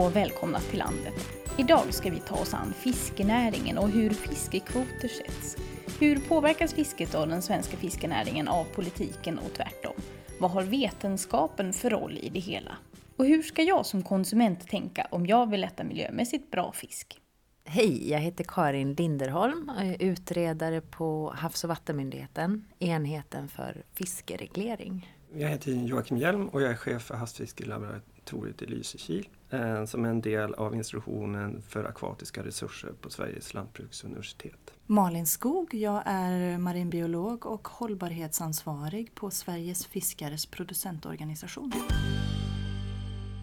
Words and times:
Och 0.00 0.16
välkomna 0.16 0.60
till 0.60 0.78
landet. 0.78 1.28
Idag 1.58 1.94
ska 1.94 2.10
vi 2.10 2.20
ta 2.20 2.34
oss 2.34 2.54
an 2.54 2.74
fiskenäringen 2.78 3.78
och 3.78 3.88
hur 3.88 4.10
fiskekvoter 4.10 5.08
sätts. 5.08 5.56
Hur 6.00 6.20
påverkas 6.20 6.74
fisket 6.74 7.14
av 7.14 7.28
den 7.28 7.42
svenska 7.42 7.76
fiskenäringen 7.76 8.48
av 8.48 8.64
politiken 8.64 9.38
och 9.38 9.52
tvärtom? 9.52 9.92
Vad 10.38 10.50
har 10.50 10.62
vetenskapen 10.62 11.72
för 11.72 11.90
roll 11.90 12.18
i 12.22 12.28
det 12.28 12.40
hela? 12.40 12.76
Och 13.16 13.26
hur 13.26 13.42
ska 13.42 13.62
jag 13.62 13.86
som 13.86 14.02
konsument 14.02 14.68
tänka 14.68 15.06
om 15.10 15.26
jag 15.26 15.50
vill 15.50 15.64
äta 15.64 15.84
miljömässigt 15.84 16.50
bra 16.50 16.72
fisk? 16.72 17.20
Hej, 17.64 18.10
jag 18.10 18.18
heter 18.18 18.44
Karin 18.48 18.94
Linderholm, 18.94 19.70
utredare 19.98 20.80
på 20.80 21.34
Havs 21.36 21.64
och 21.64 21.68
vattenmyndigheten, 21.68 22.64
enheten 22.78 23.48
för 23.48 23.82
fiskereglering. 23.94 25.14
Jag 25.34 25.48
heter 25.48 25.72
Joakim 25.72 26.16
Hjelm 26.16 26.48
och 26.48 26.62
jag 26.62 26.70
är 26.70 26.76
chef 26.76 27.02
för 27.02 27.14
havsfiskelaboratoriet 27.14 28.09
i 28.32 28.66
Lysekil 28.66 29.28
eh, 29.50 29.84
som 29.84 30.04
är 30.04 30.08
en 30.08 30.20
del 30.20 30.54
av 30.54 30.74
instruktionen 30.74 31.62
för 31.62 31.84
akvatiska 31.84 32.44
resurser 32.44 32.92
på 33.00 33.10
Sveriges 33.10 33.54
lantbruksuniversitet. 33.54 34.74
Malin 34.86 35.26
Skog, 35.26 35.74
jag 35.74 36.02
är 36.06 36.58
marinbiolog 36.58 37.46
och 37.46 37.68
hållbarhetsansvarig 37.68 39.14
på 39.14 39.30
Sveriges 39.30 39.86
fiskares 39.86 40.46
producentorganisation. 40.46 41.72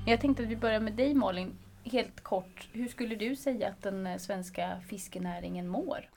Jag 0.07 0.21
tänkte 0.21 0.43
att 0.43 0.49
vi 0.49 0.55
börjar 0.57 0.79
med 0.79 0.93
dig 0.93 1.13
Malin. 1.13 1.53
Helt 1.83 2.23
kort, 2.23 2.67
hur 2.71 2.87
skulle 2.87 3.15
du 3.15 3.35
säga 3.35 3.69
att 3.69 3.81
den 3.83 4.07
eh, 4.07 4.17
svenska 4.17 4.81
fiskenäringen 4.87 5.67
mår? 5.67 6.09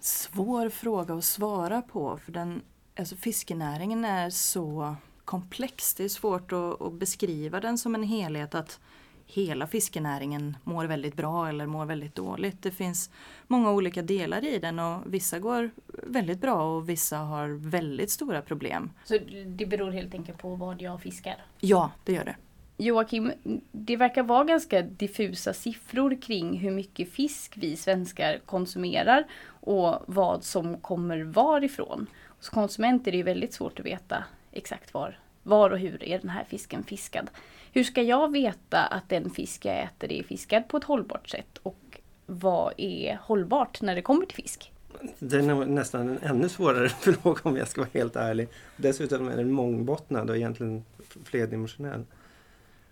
Svår 0.00 0.68
fråga 0.68 1.14
att 1.14 1.24
svara 1.24 1.82
på 1.82 2.16
för 2.16 2.32
den, 2.32 2.62
alltså 2.96 3.16
fiskenäringen 3.16 4.04
är 4.04 4.30
så 4.30 4.96
komplex. 5.30 5.94
Det 5.94 6.04
är 6.04 6.08
svårt 6.08 6.52
att, 6.52 6.82
att 6.82 6.92
beskriva 6.92 7.60
den 7.60 7.78
som 7.78 7.94
en 7.94 8.02
helhet 8.02 8.54
att 8.54 8.80
hela 9.26 9.66
fiskenäringen 9.66 10.56
mår 10.64 10.84
väldigt 10.84 11.14
bra 11.14 11.48
eller 11.48 11.66
mår 11.66 11.86
väldigt 11.86 12.14
dåligt. 12.14 12.62
Det 12.62 12.70
finns 12.70 13.10
många 13.46 13.70
olika 13.72 14.02
delar 14.02 14.44
i 14.44 14.58
den 14.58 14.78
och 14.78 15.14
vissa 15.14 15.38
går 15.38 15.70
väldigt 15.86 16.40
bra 16.40 16.76
och 16.76 16.88
vissa 16.88 17.16
har 17.16 17.48
väldigt 17.70 18.10
stora 18.10 18.42
problem. 18.42 18.90
Så 19.04 19.18
det 19.46 19.66
beror 19.66 19.90
helt 19.90 20.14
enkelt 20.14 20.38
på 20.38 20.54
vad 20.54 20.82
jag 20.82 21.02
fiskar? 21.02 21.36
Ja, 21.60 21.90
det 22.04 22.12
gör 22.12 22.24
det. 22.24 22.36
Joakim, 22.76 23.32
det 23.72 23.96
verkar 23.96 24.22
vara 24.22 24.44
ganska 24.44 24.82
diffusa 24.82 25.52
siffror 25.52 26.22
kring 26.22 26.58
hur 26.58 26.70
mycket 26.70 27.12
fisk 27.12 27.52
vi 27.56 27.76
svenskar 27.76 28.40
konsumerar 28.46 29.24
och 29.46 30.02
vad 30.06 30.44
som 30.44 30.78
kommer 30.78 31.22
varifrån. 31.22 32.06
Som 32.40 32.54
konsument 32.54 33.06
är 33.06 33.12
det 33.12 33.22
väldigt 33.22 33.52
svårt 33.52 33.80
att 33.80 33.86
veta 33.86 34.24
exakt 34.52 34.94
var, 34.94 35.18
var 35.42 35.70
och 35.70 35.78
hur 35.78 36.04
är 36.04 36.18
den 36.18 36.30
här 36.30 36.44
fisken 36.44 36.84
fiskad. 36.84 37.30
Hur 37.72 37.84
ska 37.84 38.02
jag 38.02 38.32
veta 38.32 38.78
att 38.78 39.08
den 39.08 39.30
fisk 39.30 39.64
jag 39.64 39.82
äter 39.82 40.12
är 40.12 40.22
fiskad 40.22 40.68
på 40.68 40.76
ett 40.76 40.84
hållbart 40.84 41.28
sätt 41.28 41.58
och 41.62 42.00
vad 42.26 42.72
är 42.76 43.18
hållbart 43.22 43.80
när 43.80 43.94
det 43.94 44.02
kommer 44.02 44.26
till 44.26 44.36
fisk? 44.36 44.72
Det 45.18 45.36
är 45.36 45.64
nästan 45.66 46.08
en 46.08 46.18
ännu 46.22 46.48
svårare 46.48 46.88
fråga 47.00 47.40
om 47.42 47.56
jag 47.56 47.68
ska 47.68 47.80
vara 47.80 47.90
helt 47.92 48.16
ärlig. 48.16 48.48
Dessutom 48.76 49.28
är 49.28 49.36
den 49.36 49.52
mångbottnad 49.52 50.30
och 50.30 50.36
egentligen 50.36 50.84
flerdimensionell. 51.24 52.04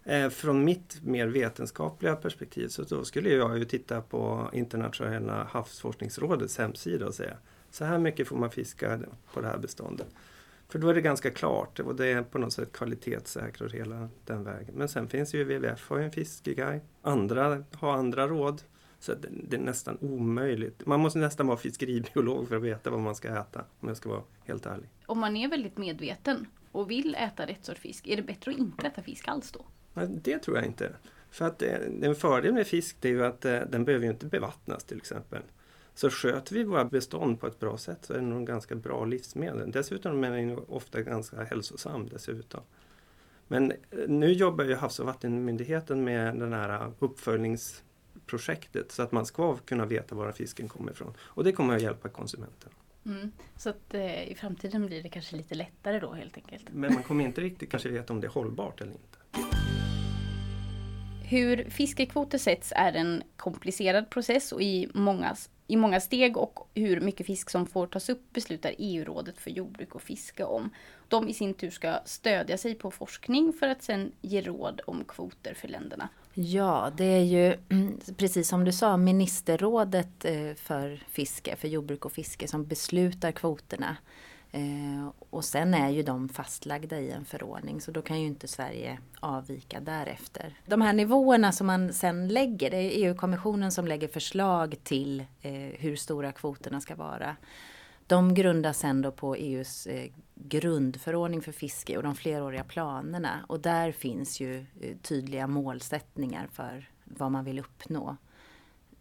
Eh, 0.04 0.28
från 0.28 0.64
mitt 0.64 1.00
mer 1.02 1.26
vetenskapliga 1.26 2.16
perspektiv 2.16 2.68
så 2.68 2.82
då 2.82 3.04
skulle 3.04 3.30
jag 3.30 3.58
ju 3.58 3.64
titta 3.64 4.00
på 4.00 4.50
internationella 4.52 5.44
havsforskningsrådets 5.44 6.58
hemsida 6.58 7.06
och 7.06 7.14
säga 7.14 7.36
så 7.70 7.84
här 7.84 7.98
mycket 7.98 8.28
får 8.28 8.36
man 8.36 8.50
fiska 8.50 9.00
på 9.32 9.40
det 9.40 9.46
här 9.46 9.58
beståndet. 9.58 10.06
För 10.68 10.78
då 10.78 10.88
är 10.88 10.94
det 10.94 11.00
ganska 11.00 11.30
klart 11.30 11.80
och 11.80 11.96
det 11.96 12.06
är 12.06 12.22
på 12.22 12.38
något 12.38 12.52
sätt 12.52 12.72
kvalitetssäkrat 12.72 13.72
hela 13.72 14.08
den 14.24 14.44
vägen. 14.44 14.74
Men 14.74 14.88
sen 14.88 15.08
finns 15.08 15.34
ju 15.34 15.44
WWF 15.44 15.88
har 15.88 15.98
ju 15.98 16.04
en 16.04 16.12
fiskeguide. 16.12 16.80
Andra 17.02 17.64
har 17.72 17.92
andra 17.92 18.28
råd. 18.28 18.62
Så 19.00 19.14
det 19.30 19.56
är 19.56 19.60
nästan 19.60 19.98
omöjligt. 20.00 20.86
Man 20.86 21.00
måste 21.00 21.18
nästan 21.18 21.46
vara 21.46 21.56
fiskeribiolog 21.56 22.48
för 22.48 22.56
att 22.56 22.62
veta 22.62 22.90
vad 22.90 23.00
man 23.00 23.14
ska 23.14 23.28
äta 23.28 23.64
om 23.80 23.88
jag 23.88 23.96
ska 23.96 24.08
vara 24.08 24.22
helt 24.44 24.66
ärlig. 24.66 24.88
Om 25.06 25.18
man 25.18 25.36
är 25.36 25.48
väldigt 25.48 25.78
medveten 25.78 26.46
och 26.72 26.90
vill 26.90 27.14
äta 27.14 27.46
rätt 27.46 27.64
sorts 27.64 27.80
fisk, 27.80 28.06
är 28.06 28.16
det 28.16 28.22
bättre 28.22 28.50
att 28.50 28.58
inte 28.58 28.86
äta 28.86 29.02
fisk 29.02 29.28
alls 29.28 29.52
då? 29.52 29.64
Det 30.06 30.38
tror 30.38 30.56
jag 30.56 30.66
inte. 30.66 30.92
För 31.30 31.46
att 31.46 31.62
eh, 31.62 31.74
en 32.02 32.14
fördel 32.14 32.54
med 32.54 32.66
fisk 32.66 32.96
det 33.00 33.08
är 33.08 33.12
ju 33.12 33.24
att 33.24 33.44
eh, 33.44 33.60
den 33.70 33.84
behöver 33.84 34.04
ju 34.04 34.10
inte 34.10 34.26
bevattnas 34.26 34.84
till 34.84 34.96
exempel. 34.96 35.42
Så 35.98 36.10
sköter 36.10 36.54
vi 36.54 36.64
våra 36.64 36.84
bestånd 36.84 37.40
på 37.40 37.46
ett 37.46 37.60
bra 37.60 37.78
sätt 37.78 37.98
så 38.04 38.12
är 38.12 38.18
den 38.18 38.30
nog 38.30 38.46
ganska 38.46 38.74
bra 38.74 39.04
livsmedel. 39.04 39.70
Dessutom 39.70 40.24
är 40.24 40.30
den 40.30 40.58
ofta 40.68 41.02
ganska 41.02 41.44
hälsosam 41.44 42.08
dessutom. 42.08 42.60
Men 43.48 43.70
eh, 43.70 43.76
nu 44.08 44.32
jobbar 44.32 44.64
ju 44.64 44.74
Havs 44.74 45.00
och 45.00 45.06
vattenmyndigheten 45.06 46.04
med 46.04 46.36
den 46.36 46.52
här 46.52 46.92
uppföljningsprojektet 46.98 48.92
så 48.92 49.02
att 49.02 49.12
man 49.12 49.26
ska 49.26 49.56
kunna 49.56 49.86
veta 49.86 50.14
var 50.14 50.32
fisken 50.32 50.68
kommer 50.68 50.92
ifrån. 50.92 51.14
Och 51.20 51.44
det 51.44 51.52
kommer 51.52 51.76
att 51.76 51.82
hjälpa 51.82 52.08
konsumenten. 52.08 52.70
Mm. 53.06 53.32
Så 53.56 53.70
att 53.70 53.94
eh, 53.94 54.28
i 54.28 54.34
framtiden 54.34 54.86
blir 54.86 55.02
det 55.02 55.08
kanske 55.08 55.36
lite 55.36 55.54
lättare 55.54 55.98
då 55.98 56.12
helt 56.12 56.36
enkelt. 56.36 56.64
Men 56.72 56.94
man 56.94 57.02
kommer 57.02 57.24
inte 57.24 57.40
riktigt 57.40 57.70
kanske 57.70 57.88
veta 57.88 58.12
om 58.12 58.20
det 58.20 58.26
är 58.26 58.30
hållbart 58.30 58.80
eller 58.80 58.92
inte. 58.92 59.17
Hur 61.30 61.70
fiskekvoter 61.70 62.38
sätts 62.38 62.72
är 62.76 62.92
en 62.92 63.22
komplicerad 63.36 64.10
process 64.10 64.52
och 64.52 64.62
i 64.62 64.88
många, 64.94 65.36
i 65.66 65.76
många 65.76 66.00
steg 66.00 66.36
och 66.36 66.68
hur 66.74 67.00
mycket 67.00 67.26
fisk 67.26 67.50
som 67.50 67.66
får 67.66 67.86
tas 67.86 68.08
upp 68.08 68.32
beslutar 68.32 68.74
EU-rådet 68.78 69.38
för 69.38 69.50
jordbruk 69.50 69.94
och 69.94 70.02
fiske 70.02 70.44
om. 70.44 70.70
De 71.08 71.28
i 71.28 71.34
sin 71.34 71.54
tur 71.54 71.70
ska 71.70 71.98
stödja 72.04 72.58
sig 72.58 72.74
på 72.74 72.90
forskning 72.90 73.52
för 73.52 73.68
att 73.68 73.82
sedan 73.82 74.12
ge 74.20 74.40
råd 74.40 74.80
om 74.86 75.04
kvoter 75.04 75.54
för 75.54 75.68
länderna. 75.68 76.08
Ja, 76.34 76.92
det 76.96 77.04
är 77.04 77.24
ju 77.24 77.56
precis 78.16 78.48
som 78.48 78.64
du 78.64 78.72
sa 78.72 78.96
ministerrådet 78.96 80.24
eh, 80.24 80.54
för 80.54 81.02
fiske, 81.10 81.56
för 81.56 81.68
jordbruk 81.68 82.04
och 82.04 82.12
fiske 82.12 82.48
som 82.48 82.66
beslutar 82.66 83.32
kvoterna. 83.32 83.96
Eh, 84.52 85.08
och 85.30 85.44
sen 85.44 85.74
är 85.74 85.88
ju 85.88 86.02
de 86.02 86.28
fastlagda 86.28 87.00
i 87.00 87.10
en 87.10 87.24
förordning 87.24 87.80
så 87.80 87.90
då 87.90 88.02
kan 88.02 88.20
ju 88.20 88.26
inte 88.26 88.48
Sverige 88.48 88.98
avvika 89.20 89.80
därefter. 89.80 90.54
De 90.66 90.80
här 90.80 90.92
nivåerna 90.92 91.52
som 91.52 91.66
man 91.66 91.92
sen 91.92 92.28
lägger, 92.28 92.70
det 92.70 92.76
är 92.76 92.90
EU-kommissionen 93.06 93.72
som 93.72 93.86
lägger 93.86 94.08
förslag 94.08 94.76
till 94.84 95.20
eh, 95.42 95.52
hur 95.52 95.96
stora 95.96 96.32
kvoterna 96.32 96.80
ska 96.80 96.94
vara. 96.94 97.36
De 98.06 98.34
grundas 98.34 98.78
sen 98.78 99.02
då 99.02 99.12
på 99.12 99.34
EUs 99.34 99.86
eh, 99.86 100.10
grundförordning 100.34 101.42
för 101.42 101.52
fiske 101.52 101.96
och 101.96 102.02
de 102.02 102.14
fleråriga 102.14 102.64
planerna. 102.64 103.44
Och 103.48 103.60
där 103.60 103.92
finns 103.92 104.40
ju 104.40 104.66
eh, 104.80 104.96
tydliga 105.02 105.46
målsättningar 105.46 106.48
för 106.52 106.90
vad 107.04 107.32
man 107.32 107.44
vill 107.44 107.58
uppnå. 107.58 108.16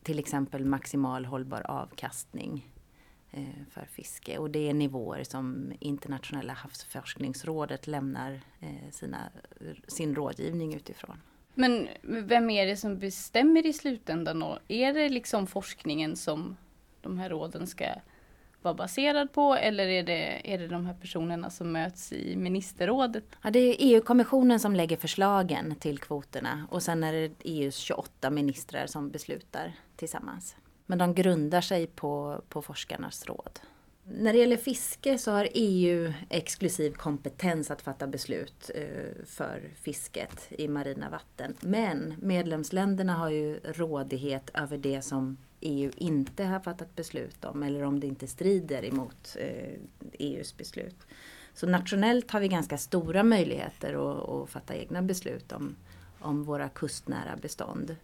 Till 0.03 0.19
exempel 0.19 0.65
maximal 0.65 1.25
hållbar 1.25 1.61
avkastning 1.61 2.71
för 3.71 3.85
fiske. 3.85 4.37
Och 4.37 4.49
det 4.49 4.69
är 4.69 4.73
nivåer 4.73 5.23
som 5.23 5.73
Internationella 5.79 6.53
havsforskningsrådet 6.53 7.87
lämnar 7.87 8.41
eh, 8.59 8.91
sina, 8.91 9.29
sin 9.87 10.15
rådgivning 10.15 10.73
utifrån. 10.73 11.21
Men 11.53 11.87
vem 12.01 12.49
är 12.49 12.65
det 12.65 12.77
som 12.77 12.99
bestämmer 12.99 13.65
i 13.65 13.73
slutändan 13.73 14.39
då? 14.39 14.59
Är 14.67 14.93
det 14.93 15.09
liksom 15.09 15.47
forskningen 15.47 16.15
som 16.15 16.57
de 17.01 17.17
här 17.17 17.29
råden 17.29 17.67
ska 17.67 17.85
vara 18.61 18.73
baserad 18.73 19.33
på 19.33 19.55
eller 19.55 19.87
är 19.87 20.03
det, 20.03 20.53
är 20.53 20.57
det 20.57 20.67
de 20.67 20.85
här 20.85 20.93
personerna 20.93 21.49
som 21.49 21.71
möts 21.71 22.13
i 22.13 22.35
ministerrådet? 22.35 23.23
Ja, 23.41 23.49
det 23.49 23.59
är 23.59 23.75
EU-kommissionen 23.79 24.59
som 24.59 24.75
lägger 24.75 24.97
förslagen 24.97 25.75
till 25.75 25.99
kvoterna 25.99 26.67
och 26.71 26.83
sen 26.83 27.03
är 27.03 27.13
det 27.13 27.31
EUs 27.43 27.77
28 27.77 28.29
ministrar 28.29 28.87
som 28.87 29.09
beslutar 29.09 29.73
tillsammans. 29.95 30.55
Men 30.89 30.97
de 30.97 31.13
grundar 31.13 31.61
sig 31.61 31.87
på, 31.87 32.41
på 32.49 32.61
forskarnas 32.61 33.25
råd. 33.25 33.59
När 34.09 34.33
det 34.33 34.39
gäller 34.39 34.57
fiske 34.57 35.17
så 35.17 35.31
har 35.31 35.47
EU 35.53 36.13
exklusiv 36.29 36.91
kompetens 36.91 37.71
att 37.71 37.81
fatta 37.81 38.07
beslut 38.07 38.71
eh, 38.75 39.25
för 39.25 39.71
fisket 39.81 40.47
i 40.49 40.67
marina 40.67 41.09
vatten. 41.09 41.55
Men 41.59 42.13
medlemsländerna 42.21 43.13
har 43.13 43.29
ju 43.29 43.59
rådighet 43.63 44.49
över 44.53 44.77
det 44.77 45.01
som 45.01 45.37
EU 45.61 45.91
inte 45.95 46.43
har 46.43 46.59
fattat 46.59 46.95
beslut 46.95 47.45
om 47.45 47.63
eller 47.63 47.83
om 47.83 47.99
det 47.99 48.07
inte 48.07 48.27
strider 48.27 48.85
emot 48.85 49.35
eh, 49.39 49.79
EUs 50.19 50.57
beslut. 50.57 50.97
Så 51.53 51.67
nationellt 51.67 52.31
har 52.31 52.39
vi 52.39 52.47
ganska 52.47 52.77
stora 52.77 53.23
möjligheter 53.23 53.93
att, 53.93 54.29
att 54.29 54.49
fatta 54.49 54.75
egna 54.75 55.01
beslut 55.01 55.51
om, 55.51 55.75
om 56.19 56.43
våra 56.43 56.69
kustnära 56.69 57.35
bestånd. 57.41 57.95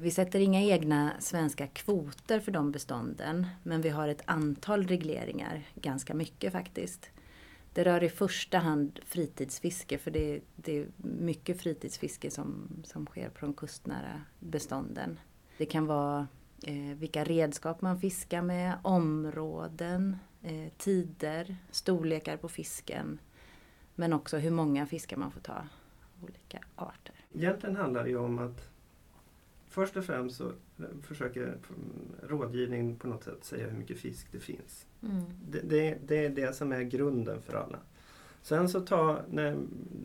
Vi 0.00 0.10
sätter 0.10 0.40
inga 0.40 0.60
egna 0.60 1.12
svenska 1.20 1.66
kvoter 1.66 2.40
för 2.40 2.52
de 2.52 2.72
bestånden 2.72 3.46
men 3.62 3.80
vi 3.80 3.88
har 3.88 4.08
ett 4.08 4.22
antal 4.24 4.86
regleringar, 4.86 5.62
ganska 5.74 6.14
mycket 6.14 6.52
faktiskt. 6.52 7.10
Det 7.72 7.84
rör 7.84 8.02
i 8.02 8.08
första 8.08 8.58
hand 8.58 9.00
fritidsfiske 9.06 9.98
för 9.98 10.10
det, 10.10 10.40
det 10.56 10.78
är 10.78 10.86
mycket 10.96 11.60
fritidsfiske 11.60 12.30
som, 12.30 12.68
som 12.84 13.06
sker 13.06 13.28
på 13.28 13.46
de 13.46 13.54
kustnära 13.54 14.22
bestånden. 14.38 15.20
Det 15.56 15.66
kan 15.66 15.86
vara 15.86 16.26
eh, 16.62 16.96
vilka 16.96 17.24
redskap 17.24 17.80
man 17.80 18.00
fiskar 18.00 18.42
med, 18.42 18.78
områden, 18.82 20.16
eh, 20.42 20.72
tider, 20.76 21.56
storlekar 21.70 22.36
på 22.36 22.48
fisken 22.48 23.18
men 23.94 24.12
också 24.12 24.36
hur 24.36 24.50
många 24.50 24.86
fiskar 24.86 25.16
man 25.16 25.30
får 25.30 25.40
ta 25.40 25.66
olika 26.22 26.58
arter. 26.76 27.14
Egentligen 27.34 27.76
handlar 27.76 28.04
det 28.04 28.10
ju 28.10 28.18
om 28.18 28.38
att 28.38 28.77
först 29.68 29.96
och 29.96 30.04
främst 30.04 30.36
så 30.36 30.52
försöker 31.02 31.58
rådgivning 32.22 32.96
på 32.96 33.08
något 33.08 33.24
sätt 33.24 33.44
säga 33.44 33.68
hur 33.68 33.78
mycket 33.78 33.98
fisk 33.98 34.32
det 34.32 34.40
finns. 34.40 34.86
Mm. 35.02 35.22
Det, 35.50 35.60
det, 35.60 35.98
det 36.06 36.24
är 36.24 36.30
det 36.30 36.52
som 36.52 36.72
är 36.72 36.82
grunden 36.82 37.42
för 37.42 37.56
alla. 37.56 37.78
Sen 38.42 38.68
så 38.68 38.80
tar 38.80 39.24
när 39.30 39.56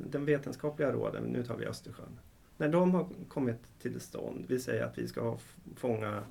den 0.10 0.26
vetenskapliga 0.26 0.92
råden, 0.92 1.24
nu 1.24 1.44
tar 1.44 1.58
vi 1.58 1.66
Östersjön, 1.66 2.20
när 2.58 2.70
de 2.70 2.94
har 2.94 3.08
kommit 3.28 3.80
till 3.82 4.02
stånd, 4.02 4.46
vi 4.48 4.60
säger 4.60 4.84
att 4.84 4.98
vi 4.98 5.08
ska 5.08 5.38
fånga 5.76 6.24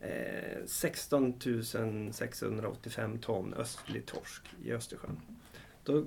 eh, 0.00 0.64
16 0.66 1.34
685 2.12 3.18
ton 3.18 3.54
östlig 3.54 4.06
torsk 4.06 4.42
i 4.64 4.72
Östersjön. 4.72 5.20
Då 5.84 6.04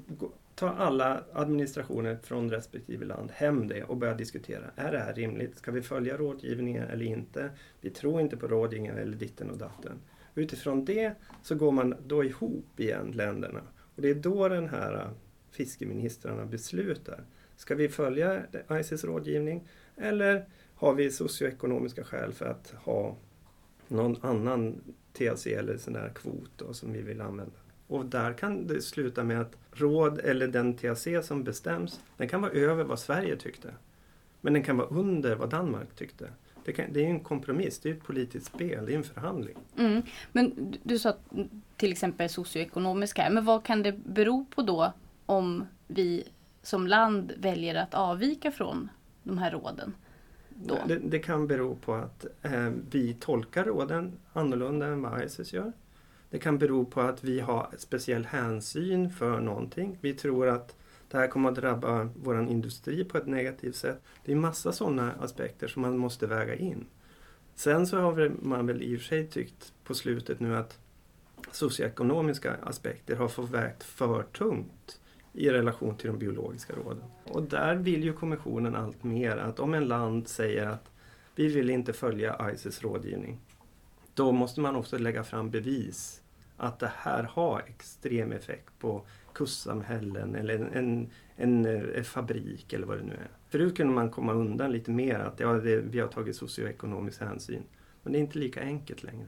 tar 0.60 0.74
alla 0.74 1.24
administrationer 1.34 2.18
från 2.24 2.52
respektive 2.52 3.06
land 3.06 3.32
hem 3.32 3.68
det 3.68 3.84
och 3.84 3.98
börjar 3.98 4.16
diskutera. 4.16 4.64
Är 4.76 4.92
det 4.92 5.00
här 5.00 5.14
rimligt? 5.14 5.58
Ska 5.58 5.72
vi 5.72 5.82
följa 5.82 6.18
rådgivningen 6.18 6.84
eller 6.84 7.06
inte? 7.06 7.50
Vi 7.82 7.90
tror 7.90 8.22
inte 8.22 8.38
på 8.38 8.48
rådgivningen 8.48 8.98
eller 8.98 9.18
ditten 9.18 9.50
och 9.50 9.58
datten. 9.58 10.00
Utifrån 10.36 10.86
det 10.86 11.14
så 11.44 11.56
går 11.56 11.72
man 11.72 11.96
då 12.08 12.24
ihop 12.24 12.80
igen 12.80 13.12
länderna. 13.12 13.62
Och 13.96 14.02
det 14.02 14.10
är 14.10 14.16
då 14.16 14.48
den 14.48 14.70
här 14.70 14.94
äh, 14.94 15.12
fiskeministrarna 15.52 16.46
beslutar. 16.46 17.24
Ska 17.56 17.76
vi 17.76 17.90
följa 17.90 18.44
ICES 18.72 19.04
rådgivning 19.04 19.68
eller 19.98 20.46
har 20.76 20.94
vi 20.94 21.12
socioekonomiska 21.12 22.04
skäl 22.04 22.34
för 22.34 22.46
att 22.46 22.74
ha 22.78 23.18
någon 23.88 24.18
annan 24.22 24.82
TLC 25.14 25.48
eller 25.48 25.78
sån 25.78 25.94
där 25.94 26.10
kvot 26.16 26.52
då, 26.56 26.74
som 26.74 26.94
vi 26.94 27.02
vill 27.02 27.22
använda? 27.22 27.58
Och 27.90 28.06
där 28.06 28.34
kan 28.34 28.68
det 28.68 28.82
sluta 28.82 29.24
med 29.24 29.42
att 29.42 29.58
råd 29.72 30.20
eller 30.20 30.48
den 30.48 30.74
TLC 30.74 31.08
som 31.24 31.44
bestäms, 31.44 32.00
den 32.18 32.30
kan 32.30 32.42
vara 32.42 32.52
över 32.52 32.84
vad 32.84 33.00
Sverige 33.00 33.36
tyckte. 33.36 33.74
Men 34.42 34.54
den 34.54 34.64
kan 34.64 34.78
vara 34.78 34.88
under 34.88 35.36
vad 35.36 35.50
Danmark 35.50 35.96
tyckte. 35.96 36.30
Det, 36.66 36.74
kan, 36.74 36.94
det 36.94 37.06
är 37.06 37.10
en 37.10 37.20
kompromiss, 37.20 37.80
det 37.80 37.90
är 37.90 37.94
ett 37.94 38.04
politiskt 38.04 38.46
spel, 38.46 38.86
det 38.86 38.94
är 38.94 38.98
en 38.98 39.04
förhandling. 39.04 39.58
Mm. 39.78 40.02
Men 40.32 40.76
du 40.84 41.00
sa 41.00 41.16
till 41.78 41.92
exempel 41.92 42.30
socioekonomiska, 42.30 43.30
men 43.30 43.46
vad 43.46 43.64
kan 43.64 43.84
det 43.84 43.92
bero 43.92 44.46
på 44.46 44.62
då 44.62 44.94
om 45.26 45.66
vi 45.88 46.24
som 46.62 46.88
land 46.88 47.34
väljer 47.38 47.76
att 47.76 47.94
avvika 47.94 48.52
från 48.52 48.90
de 49.24 49.38
här 49.38 49.52
råden? 49.52 49.94
Det, 50.88 51.00
det, 51.04 51.20
kan 51.20 51.48
bero 51.48 51.76
på 51.76 51.94
att 51.94 52.26
eh, 52.42 52.70
vi 52.92 53.14
tolkar 53.14 53.64
råden 53.64 54.12
annorlunda 54.34 54.86
än 54.86 55.02
vad 55.02 55.24
ICES 55.24 55.54
gör. 55.54 55.74
Det 56.30 56.40
kan 56.40 56.58
bero 56.58 56.86
på 56.86 57.02
att 57.02 57.24
vi 57.24 57.40
har 57.40 57.70
speciell 57.78 58.26
hänsyn 58.26 59.10
för 59.10 59.40
någonting. 59.40 59.98
Vi 60.02 60.14
tror 60.14 60.48
att 60.48 60.76
det 61.12 61.18
här 61.18 61.28
kommer 61.28 61.50
att 61.50 61.56
drabba 61.56 62.10
vår 62.16 62.42
industri 62.42 63.04
på 63.04 63.18
ett 63.18 63.28
negativt 63.28 63.76
sätt. 63.76 64.02
Det 64.26 64.32
är 64.32 64.36
massa 64.36 64.72
sådana 64.72 65.12
aspekter 65.20 65.68
som 65.68 65.82
man 65.82 65.98
måste 65.98 66.28
väga 66.28 66.56
in. 66.56 66.86
Sen 67.56 67.88
så 67.88 67.98
har 67.98 68.32
man 68.42 68.68
väl 68.68 68.84
i 68.84 68.96
och 68.96 69.00
för 69.00 69.08
sig 69.08 69.28
tyckt 69.28 69.74
på 69.84 69.94
slutet 69.94 70.40
nu 70.40 70.56
att 70.56 70.80
socioekonomiska 71.52 72.56
aspekter 72.64 73.16
har 73.16 73.28
fått 73.28 73.50
vägt 73.50 73.84
för 73.84 74.24
tungt 74.24 75.00
i 75.34 75.50
relation 75.50 75.98
till 75.98 76.08
de 76.08 76.20
biologiska 76.20 76.74
råden. 76.74 77.04
Och 77.24 77.44
där 77.44 77.76
vill 77.76 78.04
ju 78.04 78.14
kommissionen 78.14 78.76
allt 78.76 79.04
mer 79.04 79.38
att 79.38 79.60
om 79.60 79.74
en 79.74 79.88
land 79.88 80.28
säger 80.28 80.66
att 80.66 80.92
vi 81.36 81.48
vill 81.48 81.70
inte 81.70 81.94
följa 81.94 82.52
ICES 82.54 82.82
rådgivning, 82.82 83.40
då 84.20 84.32
måste 84.32 84.62
man 84.62 84.76
också 84.76 84.98
lägga 84.98 85.24
fram 85.24 85.50
bevis 85.50 86.22
att 86.58 86.80
det 86.80 86.92
här 86.98 87.24
har 87.24 87.60
extrem 87.60 88.32
effekt 88.32 88.80
på 88.80 89.02
kustsamhällen 89.34 90.36
eller 90.36 90.56
en, 90.56 90.74
en, 90.74 91.10
en, 91.36 91.66
eh, 91.66 92.04
fabrik 92.04 92.74
eller 92.74 92.88
vad 92.88 92.98
det 92.98 93.04
nu 93.04 93.14
är. 93.14 93.30
Förut 93.50 93.78
kunde 93.78 93.94
man 93.94 94.10
komma 94.10 94.34
undan 94.34 94.72
lite 94.72 94.92
mer 94.92 95.20
att 95.20 95.40
ja, 95.40 95.54
det, 95.54 95.78
vi 95.78 96.00
har 96.00 96.08
tagit 96.08 96.36
socioekonomisk 96.36 97.22
hänsyn. 97.22 97.64
Men 98.04 98.14
det 98.14 98.20
är 98.20 98.22
inte 98.22 98.40
lika 98.40 98.62
enkelt 98.62 99.04
längre. 99.04 99.28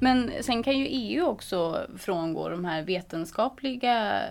Men 0.00 0.30
sen 0.40 0.62
kan 0.62 0.78
ju 0.78 0.86
EU 0.86 1.24
också 1.24 1.86
frångå 1.96 2.48
de 2.48 2.64
här 2.64 2.82
vetenskapliga 2.82 4.22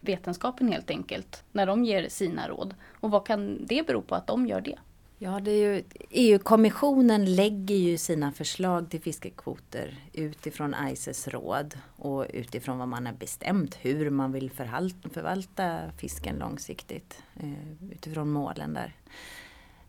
vetenskapen 0.00 0.68
helt 0.68 0.90
enkelt. 0.90 1.44
När 1.52 1.66
de 1.66 1.84
ger 1.84 2.08
sina 2.08 2.48
råd. 2.48 2.74
Och 3.00 3.10
vad 3.10 3.26
kan 3.26 3.66
det 3.66 3.86
bero 3.86 4.02
på 4.02 4.14
att 4.14 4.26
de 4.26 4.46
gör 4.46 4.60
det? 4.60 4.78
Ja, 5.20 5.40
det 5.40 5.50
är 5.50 5.74
ju, 5.74 5.82
EU-kommissionen 6.10 7.34
lägger 7.34 7.74
ju 7.74 7.98
sina 7.98 8.32
förslag 8.32 8.90
till 8.90 9.00
fiskekvoter 9.00 9.98
utifrån 10.12 10.74
ICES 10.88 11.28
råd 11.28 11.78
och 11.96 12.26
utifrån 12.30 12.78
vad 12.78 12.88
man 12.88 13.06
har 13.06 13.12
bestämt 13.12 13.74
hur 13.74 14.10
man 14.10 14.32
vill 14.32 14.50
förvalta, 14.50 15.92
fisken 15.96 16.36
långsiktigt 16.36 17.22
eh, 17.36 17.92
utifrån 17.92 18.30
målen 18.30 18.74
där. 18.74 18.94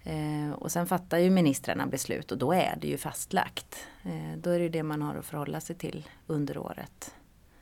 Eh, 0.03 0.51
och 0.51 0.71
sen 0.71 0.87
fattar 0.87 1.17
ju 1.17 1.29
ministrarna 1.29 1.87
beslut 1.87 2.31
och 2.31 2.37
då 2.37 2.53
är 2.53 2.77
det 2.81 2.87
ju 2.87 2.97
fastlagt. 2.97 3.87
Eh, 4.03 4.37
då 4.37 4.49
är 4.49 4.59
det 4.59 4.69
det 4.69 4.83
man 4.83 5.01
har 5.01 5.15
att 5.15 5.25
förhålla 5.25 5.61
sig 5.61 5.75
till 5.75 6.09
under 6.27 6.57
året. 6.57 7.15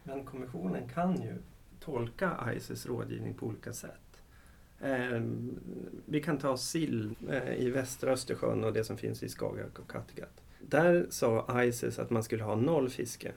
Men 0.04 0.25
kommissionen 0.25 0.90
kan 0.90 1.22
ju 1.22 1.38
tolka 1.80 2.54
ICES 2.56 2.86
rådgivning 2.86 3.34
på 3.34 3.46
olika 3.46 3.74
sätt. 3.74 4.22
Eh, 4.81 5.21
vi 6.06 6.21
kan 6.21 6.38
ta 6.38 6.57
sill 6.57 7.15
eh, 7.29 7.53
i 7.53 7.69
västra 7.69 8.12
Östersjön 8.12 8.63
och 8.63 8.74
det 8.74 8.83
som 8.83 8.97
finns 8.97 9.24
i 9.24 9.29
Skagerrak 9.29 9.79
och 9.79 9.91
Kattegatt. 9.91 10.41
Där 10.62 11.07
sa 11.09 11.63
ICES 11.63 12.00
att 12.00 12.09
man 12.09 12.24
skulle 12.24 12.44
ha 12.44 12.56
noll 12.56 12.89
fiske. 12.89 13.31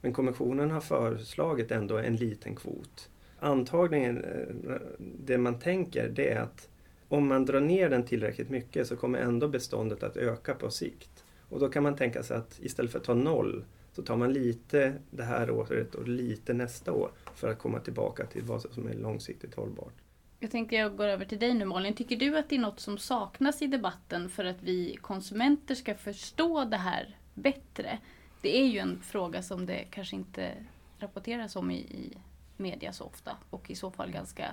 Men 0.00 0.12
kommissionen 0.12 0.70
har 0.70 0.80
föreslagit 0.80 1.70
ändå 1.70 1.98
en 1.98 2.16
liten 2.16 2.56
kvot. 2.56 3.10
Antagligen, 3.38 4.24
eh, 4.24 4.76
det 4.98 5.38
man 5.38 5.58
tänker 5.58 6.08
det 6.08 6.30
är 6.30 6.40
att 6.40 6.68
om 7.08 7.28
man 7.28 7.44
drar 7.44 7.60
ner 7.60 7.90
den 7.90 8.04
tillräckligt 8.04 8.50
mycket 8.50 8.86
så 8.86 8.96
kommer 8.96 9.18
ändå 9.18 9.48
beståndet 9.48 10.02
att 10.02 10.16
öka 10.16 10.54
på 10.54 10.70
sikt. 10.70 11.24
Och 11.48 11.60
då 11.60 11.68
kan 11.68 11.82
man 11.82 11.96
tänka 11.96 12.22
sig 12.22 12.36
att 12.36 12.58
istället 12.62 12.92
för 12.92 12.98
att 12.98 13.04
ta 13.04 13.14
noll 13.14 13.64
så 13.92 14.02
tar 14.02 14.16
man 14.16 14.32
lite 14.32 14.94
det 15.10 15.22
här 15.22 15.50
året 15.50 15.94
och 15.94 16.08
lite 16.08 16.54
nästa 16.54 16.92
år 16.92 17.10
för 17.34 17.48
att 17.48 17.58
komma 17.58 17.80
tillbaka 17.80 18.26
till 18.26 18.42
vad 18.42 18.62
som 18.62 18.88
är 18.88 18.94
långsiktigt 18.94 19.54
hållbart. 19.54 20.03
Jag 20.44 20.50
tänkte 20.50 20.76
jag 20.76 20.96
går 20.96 21.06
över 21.06 21.24
till 21.24 21.38
dig 21.38 21.54
nu 21.54 21.64
Malin. 21.64 21.94
Tycker 21.94 22.16
du 22.16 22.38
att 22.38 22.48
det 22.48 22.56
är 22.56 22.60
något 22.60 22.80
som 22.80 22.98
saknas 22.98 23.62
i 23.62 23.66
debatten 23.66 24.28
för 24.28 24.44
att 24.44 24.62
vi 24.62 24.96
konsumenter 25.00 25.74
ska 25.74 25.94
förstå 25.94 26.64
det 26.64 26.76
här 26.76 27.16
bättre? 27.34 27.98
Det 28.40 28.60
är 28.60 28.66
ju 28.66 28.78
en 28.78 29.00
fråga 29.02 29.42
som 29.42 29.66
det 29.66 29.84
kanske 29.90 30.16
inte 30.16 30.52
rapporteras 30.98 31.56
om 31.56 31.70
i, 31.70 31.76
i 31.76 32.16
media 32.56 32.92
så 32.92 33.04
ofta 33.04 33.36
och 33.50 33.70
i 33.70 33.74
så 33.74 33.90
fall 33.90 34.10
ganska 34.10 34.50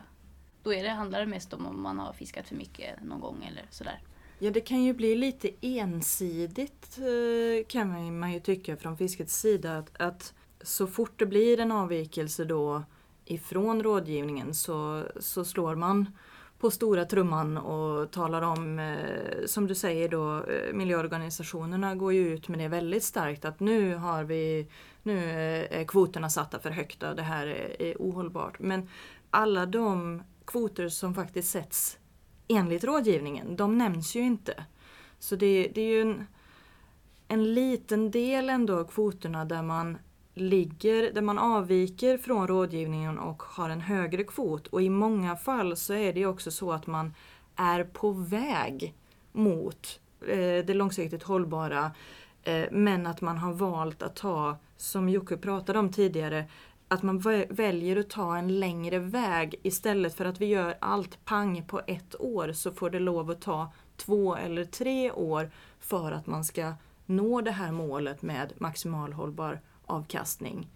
då 0.64 0.74
är 0.74 0.84
det, 0.84 0.90
handlar 0.90 1.20
det 1.20 1.26
mest 1.26 1.54
om 1.54 1.66
om 1.66 1.82
man 1.82 2.00
har 2.00 2.14
fiskat 2.14 2.48
för 2.48 2.56
mycket 2.56 3.04
någon 3.04 3.20
gång 3.20 3.48
eller 3.52 3.66
sådär. 3.70 4.00
Ja 4.40 4.52
det 4.52 4.62
kan 4.62 4.84
ju 4.84 4.94
bli 4.94 5.16
lite 5.16 5.50
ensidigt 5.62 6.98
eh, 6.98 7.66
kan 7.68 8.20
man 8.20 8.34
ju 8.34 8.40
tycka 8.40 8.78
från 8.78 8.98
fiskets 8.98 9.42
sida 9.42 9.78
att, 9.78 10.02
att 10.02 10.34
så 10.62 10.88
fort 10.88 11.20
det 11.20 11.26
blir 11.26 11.60
en 11.60 11.72
avvikelse 11.72 12.46
då 12.46 12.84
ifrån 13.32 13.84
rådgivningen 13.84 14.54
så, 14.54 15.04
så 15.20 15.46
slår 15.46 15.76
man 15.76 16.08
på 16.62 16.72
stora 16.72 17.06
trumman 17.06 17.58
och 17.58 18.12
talar 18.12 18.42
om, 18.42 18.80
eh, 18.80 19.46
som 19.46 19.68
du 19.68 19.76
säger 19.76 20.10
då, 20.10 20.44
eh, 20.44 20.74
miljöorganisationerna 20.74 21.96
går 21.96 22.14
ju 22.14 22.34
ut 22.34 22.48
med 22.48 22.60
det 22.60 22.68
väldigt 22.68 23.04
starkt 23.04 23.46
att 23.46 23.60
nu 23.60 23.96
har 23.96 24.24
vi, 24.24 24.68
nu 25.04 25.18
eh, 25.18 25.80
är 25.80 25.84
kvoterna 25.88 26.30
satta 26.30 26.60
för 26.60 26.70
högt 26.70 27.04
och 27.04 27.16
det 27.16 27.22
här 27.22 27.48
är, 27.48 27.82
är 27.82 27.96
ohållbart. 28.00 28.60
Men 28.60 28.90
alla 29.30 29.66
de 29.66 30.24
kvoter 30.46 30.90
som 30.90 31.16
faktiskt 31.16 31.52
sätts 31.52 31.98
enligt 32.48 32.84
rådgivningen, 32.84 33.56
de 33.56 33.78
nämns 33.78 34.16
ju 34.16 34.22
inte. 34.22 34.64
Så 35.20 35.36
det, 35.36 35.72
det 35.76 35.82
är 35.82 35.90
ju 35.90 36.02
en, 36.02 36.28
en 37.28 37.54
liten 37.54 38.12
del 38.12 38.50
ändå 38.50 38.80
av 38.80 38.84
kvoterna 38.84 39.46
där 39.46 39.62
man 39.62 39.98
ligger, 40.34 41.14
där 41.14 41.22
man 41.22 41.40
avviker 41.40 42.18
från 42.18 42.48
rådgivningen 42.48 43.20
och 43.20 43.44
har 43.44 43.70
en 43.70 43.82
högre 43.82 44.24
kvot. 44.24 44.68
Och 44.68 44.82
i 44.82 44.90
många 44.90 45.36
fall 45.36 45.78
så 45.78 45.94
är 45.94 46.14
det 46.14 46.26
också 46.26 46.52
så 46.52 46.72
att 46.72 46.88
man 46.88 47.14
är 47.56 47.84
på 47.84 48.12
väg 48.12 48.94
mot 49.32 50.00
eh, 50.28 50.66
det 50.66 50.74
långsiktigt 50.74 51.24
hållbara. 51.24 51.92
Eh, 52.44 52.66
men 52.72 53.08
att 53.08 53.22
man 53.22 53.38
har 53.38 53.54
valt 53.54 54.02
att 54.02 54.16
ta, 54.16 54.58
som 54.78 55.10
Jocke 55.10 55.38
pratade 55.38 55.80
om 55.80 55.92
tidigare, 55.92 56.46
att 56.88 57.04
man 57.04 57.20
väljer 57.50 57.98
att 57.98 58.10
ta 58.10 58.38
en 58.38 58.60
längre 58.60 59.00
väg 59.00 59.56
istället 59.64 60.14
för 60.16 60.26
att 60.26 60.42
vi 60.42 60.46
gör 60.46 60.78
allt 60.80 61.26
pang 61.26 61.64
på 61.68 61.82
ett 61.88 62.22
år 62.22 62.54
så 62.54 62.72
får 62.72 62.90
det 62.90 63.00
lov 63.00 63.32
att 63.32 63.42
ta 63.42 63.72
två 63.98 64.36
eller 64.36 64.66
tre 64.66 65.12
år 65.12 65.52
för 65.80 66.12
att 66.12 66.28
man 66.28 66.44
ska 66.44 66.74
nå 67.06 67.42
det 67.42 67.52
här 67.52 67.72
målet 67.72 68.22
med 68.22 68.54
maximal 68.58 69.14
hållbar 69.14 69.60
avkastning 69.92 70.68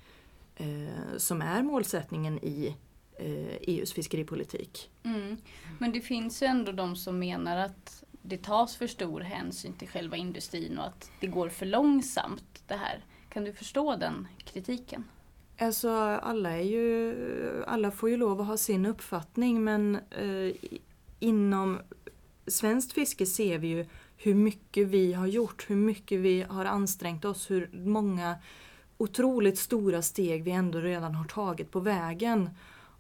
eh, 0.56 1.18
som 1.18 1.42
är 1.42 1.64
målsättningen 1.64 2.40
i 2.40 2.76
eh, 3.20 3.56
EUs 3.62 3.94
fiskeripolitik. 3.94 4.90
Mm. 5.04 5.38
Men 5.80 5.92
det 5.92 6.02
finns 6.02 6.44
ju 6.44 6.48
ändå 6.48 6.72
de 6.72 6.96
som 6.96 7.20
menar 7.20 7.58
att 7.58 8.04
det 8.22 8.44
tas 8.44 8.76
för 8.76 8.88
stor 8.88 9.22
hänsyn 9.22 9.74
till 9.74 9.88
själva 9.88 10.18
industrin 10.18 10.80
och 10.80 10.86
att 10.86 11.12
det 11.20 11.28
går 11.28 11.50
för 11.50 11.66
långsamt 11.66 12.64
det 12.68 12.76
här. 12.76 13.06
Kan 13.30 13.44
du 13.44 13.54
förstå 13.54 13.96
den 13.96 14.28
kritiken? 14.46 15.04
Alltså 15.58 15.90
alla 16.22 16.52
är 16.52 16.64
ju, 16.64 17.64
alla 17.68 17.92
får 17.92 18.10
ju 18.10 18.18
lov 18.18 18.42
att 18.42 18.48
ha 18.48 18.58
sin 18.58 18.86
uppfattning 18.86 19.64
men 19.64 19.96
eh, 19.96 20.56
inom 21.20 21.80
svenskt 22.48 22.94
fiske 22.94 23.26
ser 23.26 23.58
vi 23.58 23.68
ju 23.68 23.86
hur 24.18 24.36
mycket 24.36 24.88
vi 24.88 25.14
har 25.14 25.28
gjort, 25.28 25.66
hur 25.70 25.76
mycket 25.76 26.20
vi 26.20 26.42
har 26.42 26.66
ansträngt 26.66 27.26
oss, 27.26 27.52
hur 27.52 27.70
många 27.74 28.36
otroligt 28.98 29.58
stora 29.58 30.02
steg 30.02 30.44
vi 30.44 30.52
ändå 30.52 30.80
redan 30.80 31.16
har 31.16 31.26
tagit 31.26 31.72
på 31.72 31.80
vägen. 31.80 32.50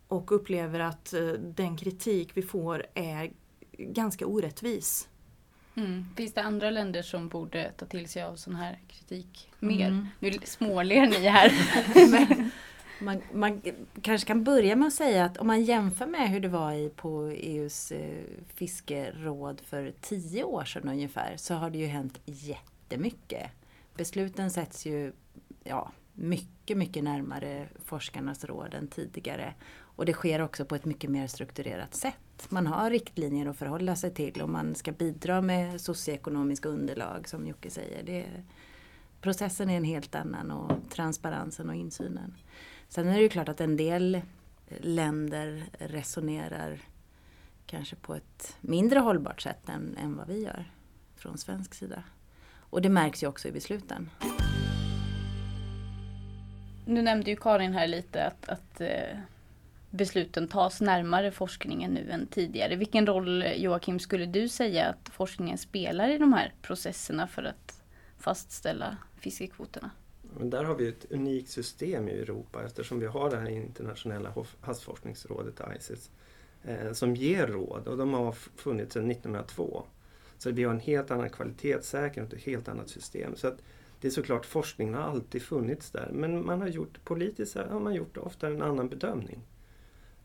Och 0.07 0.31
upplever 0.31 0.79
att 0.79 1.13
eh, 1.13 1.27
den 1.31 1.77
kritik 1.77 2.31
vi 2.33 2.41
får 2.41 2.85
är 2.93 3.31
ganska 3.77 4.25
orättvis. 4.25 5.07
Mm. 5.75 6.05
Finns 6.15 6.33
det 6.33 6.41
andra 6.41 6.69
länder 6.69 7.01
som 7.01 7.27
borde 7.27 7.71
ta 7.77 7.85
till 7.85 8.07
sig 8.07 8.23
av 8.23 8.35
sån 8.35 8.55
här 8.55 8.79
kritik 8.87 9.49
mer? 9.59 9.87
Mm. 9.87 10.07
Nu 10.19 10.31
småler 10.43 11.07
ni 11.07 11.27
här. 11.27 11.51
man, 13.03 13.21
man, 13.33 13.61
kanske 14.01 14.27
kan 14.27 14.43
börja 14.43 14.75
med 14.75 14.87
att 14.87 14.93
säga 14.93 15.25
att 15.25 15.37
om 15.37 15.47
man 15.47 15.63
jämför 15.63 16.05
med 16.05 16.29
hur 16.29 16.39
det 16.39 16.47
var 16.47 16.73
i, 16.73 16.89
på 16.89 17.21
EUs 17.25 17.91
eh, 17.91 18.23
fiskeråd 18.55 19.61
för 19.61 19.93
tio 20.01 20.43
år 20.43 20.65
sedan 20.65 20.89
ungefär 20.89 21.37
så 21.37 21.53
har 21.53 21.69
det 21.69 21.77
ju 21.77 21.85
hänt 21.85 22.19
jättemycket. 22.25 23.51
Besluten 23.95 24.51
sätts 24.51 24.85
ju 24.85 25.13
ja, 25.65 25.91
mycket, 26.13 26.77
mycket 26.77 27.03
närmare 27.03 27.67
forskarnas 27.85 28.45
råd 28.45 28.73
än 28.73 28.87
tidigare. 28.87 29.53
Och 29.77 30.05
det 30.05 30.13
sker 30.13 30.41
också 30.41 30.65
på 30.65 30.75
ett 30.75 30.85
mycket 30.85 31.09
mer 31.09 31.27
strukturerat 31.27 31.95
sätt. 31.95 32.47
Man 32.49 32.67
har 32.67 32.89
riktlinjer 32.89 33.45
att 33.45 33.57
förhålla 33.57 33.95
sig 33.95 34.13
till 34.13 34.41
och 34.41 34.49
man 34.49 34.75
ska 34.75 34.91
bidra 34.91 35.41
med 35.41 35.81
socioekonomiska 35.81 36.69
underlag 36.69 37.29
som 37.29 37.47
Jocke 37.47 37.69
säger. 37.69 38.03
Det, 38.03 38.25
processen 39.21 39.69
är 39.69 39.77
en 39.77 39.83
helt 39.83 40.15
annan 40.15 40.51
och 40.51 40.71
transparensen 40.89 41.69
och 41.69 41.75
insynen. 41.75 42.35
Sen 42.89 43.07
är 43.07 43.15
det 43.15 43.21
ju 43.21 43.29
klart 43.29 43.49
att 43.49 43.61
en 43.61 43.77
del 43.77 44.21
länder 44.79 45.69
resonerar 45.79 46.81
kanske 47.65 47.95
på 47.95 48.15
ett 48.15 48.57
mindre 48.61 48.99
hållbart 48.99 49.41
sätt 49.41 49.69
än, 49.69 49.97
än 49.97 50.17
vad 50.17 50.27
vi 50.27 50.43
gör 50.43 50.71
från 51.15 51.37
svensk 51.37 51.73
sida. 51.73 52.03
Och 52.57 52.81
det 52.81 52.89
märks 52.89 53.23
ju 53.23 53.27
också 53.27 53.47
i 53.47 53.51
besluten. 53.51 54.09
Nu 56.85 57.01
nämnde 57.01 57.29
ju 57.29 57.35
Karin 57.35 57.73
här 57.73 57.87
lite 57.87 58.25
att, 58.25 58.49
att 58.49 58.81
eh, 58.81 59.17
besluten 59.89 60.47
tas 60.47 60.81
närmare 60.81 61.31
forskningen 61.31 61.91
nu 61.91 62.11
än 62.11 62.27
tidigare. 62.27 62.75
Vilken 62.75 63.07
roll 63.07 63.43
Joakim 63.55 63.99
skulle 63.99 64.25
du 64.25 64.49
säga 64.49 64.85
att 64.85 65.09
forskningen 65.09 65.57
spelar 65.57 66.09
i 66.09 66.17
de 66.17 66.33
här 66.33 66.53
processerna 66.61 67.27
för 67.27 67.43
att 67.43 67.83
fastställa 68.17 68.97
fiskekvoterna? 69.19 69.91
Men 70.37 70.49
där 70.49 70.63
har 70.63 70.75
vi 70.75 70.87
ett 70.87 71.11
unikt 71.11 71.49
system 71.49 72.09
i 72.09 72.11
Europa 72.11 72.63
eftersom 72.65 72.99
vi 72.99 73.05
har 73.05 73.29
det 73.29 73.37
här 73.37 73.49
internationella 73.49 74.33
havsforskningsrådet 74.61 75.61
ICES 75.77 76.09
eh, 76.63 76.91
som 76.91 77.15
ger 77.15 77.47
råd 77.47 77.87
och 77.87 77.97
de 77.97 78.13
har 78.13 78.31
funnits 78.31 78.93
sedan 78.93 79.11
1902. 79.11 79.85
Så 80.37 80.51
vi 80.51 80.63
har 80.63 80.73
en 80.73 80.79
helt 80.79 81.11
annan 81.11 81.29
kvalitetssäkring 81.29 82.25
och 82.25 82.33
ett 82.33 82.43
helt 82.43 82.67
annat 82.67 82.89
system. 82.89 83.35
Så 83.35 83.47
att 83.47 83.61
det 84.01 84.07
är 84.07 84.11
såklart, 84.11 84.45
forskningen 84.45 84.93
har 84.93 85.01
alltid 85.01 85.41
funnits 85.41 85.91
där 85.91 86.09
men 86.13 86.45
man 86.45 86.61
har 86.61 86.67
gjort 86.67 87.03
politiskt 87.03 87.55
har 87.55 87.79
man 87.79 87.93
gjort 87.93 88.17
ofta 88.17 88.47
en 88.47 88.61
annan 88.61 88.89
bedömning. 88.89 89.41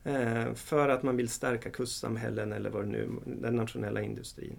Eh, 0.05 0.55
för 0.55 0.89
att 0.89 1.03
man 1.03 1.17
vill 1.17 1.29
stärka 1.29 1.71
kustsamhällen 1.71 2.53
eller 2.53 2.71
vad 2.71 2.85
det 2.85 2.89
nu 2.89 3.09
den 3.25 3.57
nationella 3.57 4.03
industrin. 4.03 4.57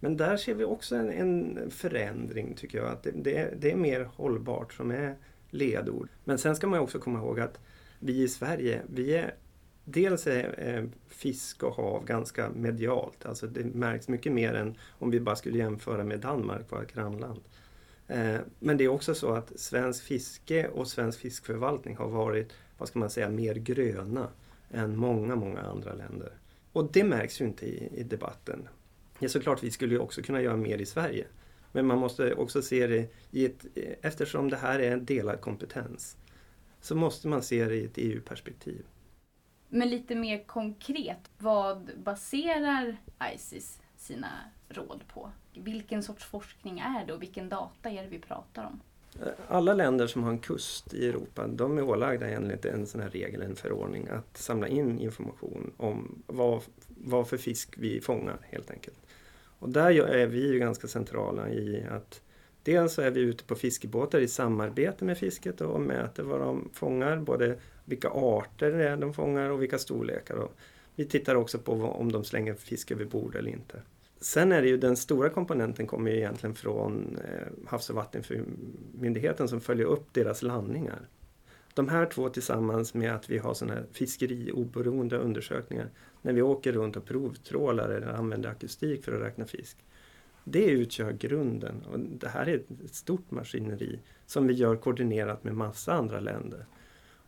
Men 0.00 0.16
där 0.16 0.36
ser 0.36 0.54
vi 0.54 0.64
också 0.64 0.96
en, 0.96 1.10
en 1.10 1.70
förändring 1.70 2.54
tycker 2.54 2.78
jag. 2.78 2.88
Att 2.88 3.02
det, 3.02 3.10
det, 3.10 3.36
är, 3.36 3.54
det, 3.58 3.72
är, 3.72 3.76
mer 3.76 4.08
hållbart 4.14 4.72
som 4.72 4.90
är 4.90 5.16
ledord. 5.50 6.08
Men 6.24 6.38
sen 6.38 6.56
ska 6.56 6.66
man 6.66 6.80
också 6.80 6.98
komma 6.98 7.18
ihåg 7.18 7.40
att 7.40 7.60
vi 7.98 8.22
i 8.22 8.28
Sverige, 8.28 8.82
vi 8.88 9.14
är 9.14 9.34
Dels 9.84 10.26
är 10.26 10.54
eh, 10.58 10.84
fisk 11.08 11.62
och 11.62 11.74
hav 11.74 12.04
ganska 12.04 12.50
medialt, 12.50 13.26
alltså 13.26 13.46
det 13.46 13.64
märks 13.64 14.08
mycket 14.08 14.32
mer 14.32 14.54
än 14.54 14.76
om 14.98 15.10
vi 15.10 15.20
bara 15.20 15.36
skulle 15.36 15.58
jämföra 15.58 16.04
med 16.04 16.20
Danmark, 16.20 16.72
vårt 16.72 16.92
grannland. 16.92 17.40
Eh, 18.08 18.40
men 18.58 18.76
det 18.76 18.84
är 18.84 18.88
också 18.88 19.14
så 19.14 19.32
att 19.32 19.60
svensk 19.60 20.04
fiske 20.04 20.68
och 20.68 20.88
svensk 20.88 21.20
fiskförvaltning 21.20 21.96
har 21.96 22.08
varit, 22.08 22.52
vad 22.78 22.88
ska 22.88 22.98
man 22.98 23.10
säga, 23.10 23.28
mer 23.28 23.54
gröna 23.54 24.28
än 24.70 24.96
många, 24.96 25.36
många 25.36 25.60
andra 25.60 25.94
länder. 25.94 26.32
Och 26.72 26.92
det 26.92 27.04
märks 27.04 27.40
ju 27.40 27.44
inte 27.44 27.66
i, 27.66 28.00
i 28.00 28.02
debatten. 28.02 28.68
Ja, 29.18 29.28
såklart, 29.28 29.62
vi 29.62 29.70
skulle 29.70 29.98
också 29.98 30.22
kunna 30.22 30.42
göra 30.42 30.56
mer 30.56 30.78
i 30.78 30.86
Sverige. 30.86 31.26
Men 31.72 31.86
man 31.86 31.98
måste 31.98 32.34
också 32.34 32.62
se 32.62 32.86
det 32.86 33.12
i 33.30 33.46
ett, 33.46 33.66
eftersom 34.02 34.50
det 34.50 34.56
här 34.56 34.78
är 34.78 34.92
en 34.92 35.04
delad 35.04 35.40
kompetens, 35.40 36.16
så 36.80 36.94
måste 36.94 37.28
man 37.28 37.42
se 37.42 37.64
det 37.64 37.76
i 37.76 37.84
ett 37.84 37.98
EU-perspektiv. 37.98 38.86
Men 39.68 39.90
lite 39.90 40.14
mer 40.14 40.44
konkret, 40.44 41.30
vad 41.38 41.90
baserar 42.04 42.96
ICES 43.34 43.80
sina 43.96 44.28
råd 44.72 45.00
på? 45.14 45.30
Vilken 45.54 46.02
sorts 46.02 46.24
forskning 46.24 46.78
är 46.78 47.06
det 47.06 47.12
och 47.12 47.22
vilken 47.22 47.48
data 47.48 47.90
är 47.90 48.02
det 48.02 48.08
vi 48.08 48.18
pratar 48.18 48.64
om? 48.64 48.80
Alla 49.48 49.74
länder 49.74 50.06
som 50.06 50.22
har 50.22 50.30
en 50.30 50.38
kust 50.38 50.94
i 50.94 51.08
Europa 51.08 51.46
de 51.46 51.78
är 51.78 51.82
ålagda 51.82 52.28
enligt 52.28 52.64
en 52.64 52.86
sån 52.86 53.00
här 53.00 53.10
regel, 53.10 53.42
en 53.42 53.56
förordning, 53.56 54.08
att 54.08 54.36
samla 54.36 54.68
in 54.68 54.98
information 54.98 55.72
om 55.76 56.22
vad, 56.26 56.62
vad 56.88 57.28
för 57.28 57.36
fisk 57.36 57.74
vi 57.78 58.00
fångar 58.00 58.38
helt 58.42 58.70
enkelt. 58.70 58.98
Och 59.58 59.68
där 59.68 59.90
är 59.90 60.26
vi 60.26 60.52
ju 60.52 60.58
ganska 60.58 60.88
centrala 60.88 61.48
i 61.48 61.86
att 61.90 62.20
dels 62.62 62.94
så 62.94 63.02
är 63.02 63.10
vi 63.10 63.20
ute 63.20 63.44
på 63.44 63.54
fiskebåtar 63.54 64.20
i 64.20 64.28
samarbete 64.28 65.04
med 65.04 65.18
fisket 65.18 65.60
och 65.60 65.80
mäter 65.80 66.22
vad 66.22 66.40
de 66.40 66.70
fångar, 66.72 67.16
både 67.16 67.58
vilka 67.84 68.08
arter 68.08 68.72
det 68.72 68.88
är 68.88 68.96
de 68.96 69.14
fångar 69.14 69.50
och 69.50 69.62
vilka 69.62 69.78
storlekar. 69.78 70.34
Och 70.34 70.52
vi 70.94 71.04
tittar 71.04 71.34
också 71.34 71.58
på 71.58 71.72
om 71.72 72.12
de 72.12 72.24
slänger 72.24 72.54
fisk 72.54 72.90
över 72.90 73.04
bord 73.04 73.36
eller 73.36 73.50
inte. 73.50 73.82
Sen 74.22 74.52
är 74.52 74.62
det 74.62 74.68
ju 74.68 74.76
den 74.76 74.96
stora 74.96 75.28
komponenten 75.28 75.86
kommer 75.86 76.10
ju 76.10 76.16
egentligen 76.16 76.54
från 76.54 77.18
eh, 77.24 77.68
Havs 77.68 77.90
och 77.90 77.96
vattenmyndigheten 77.96 79.48
som 79.48 79.60
följer 79.60 79.86
upp 79.86 80.14
deras 80.14 80.42
landningar. 80.42 81.08
De 81.74 81.88
här 81.88 82.06
två 82.06 82.28
tillsammans 82.28 82.94
med 82.94 83.14
att 83.14 83.30
vi 83.30 83.38
har 83.38 83.54
sådana 83.54 83.74
här 83.74 83.86
fiskerioberoende 83.92 85.18
undersökningar 85.18 85.90
när 86.22 86.32
vi 86.32 86.42
åker 86.42 86.72
runt 86.72 86.96
och 86.96 87.04
provtrålar 87.04 87.88
eller 87.88 88.06
använder 88.06 88.48
akustik 88.50 89.04
för 89.04 89.12
att 89.12 89.22
räkna 89.22 89.46
fisk. 89.46 89.76
Det 90.44 90.64
utgör 90.64 91.12
grunden 91.12 91.84
och 91.92 91.98
det 91.98 92.28
här 92.28 92.48
är 92.48 92.62
ett 92.84 92.94
stort 92.94 93.30
maskineri 93.30 94.00
som 94.26 94.46
vi 94.46 94.54
gör 94.54 94.76
koordinerat 94.76 95.44
med 95.44 95.54
massa 95.54 95.92
andra 95.92 96.20
länder. 96.20 96.66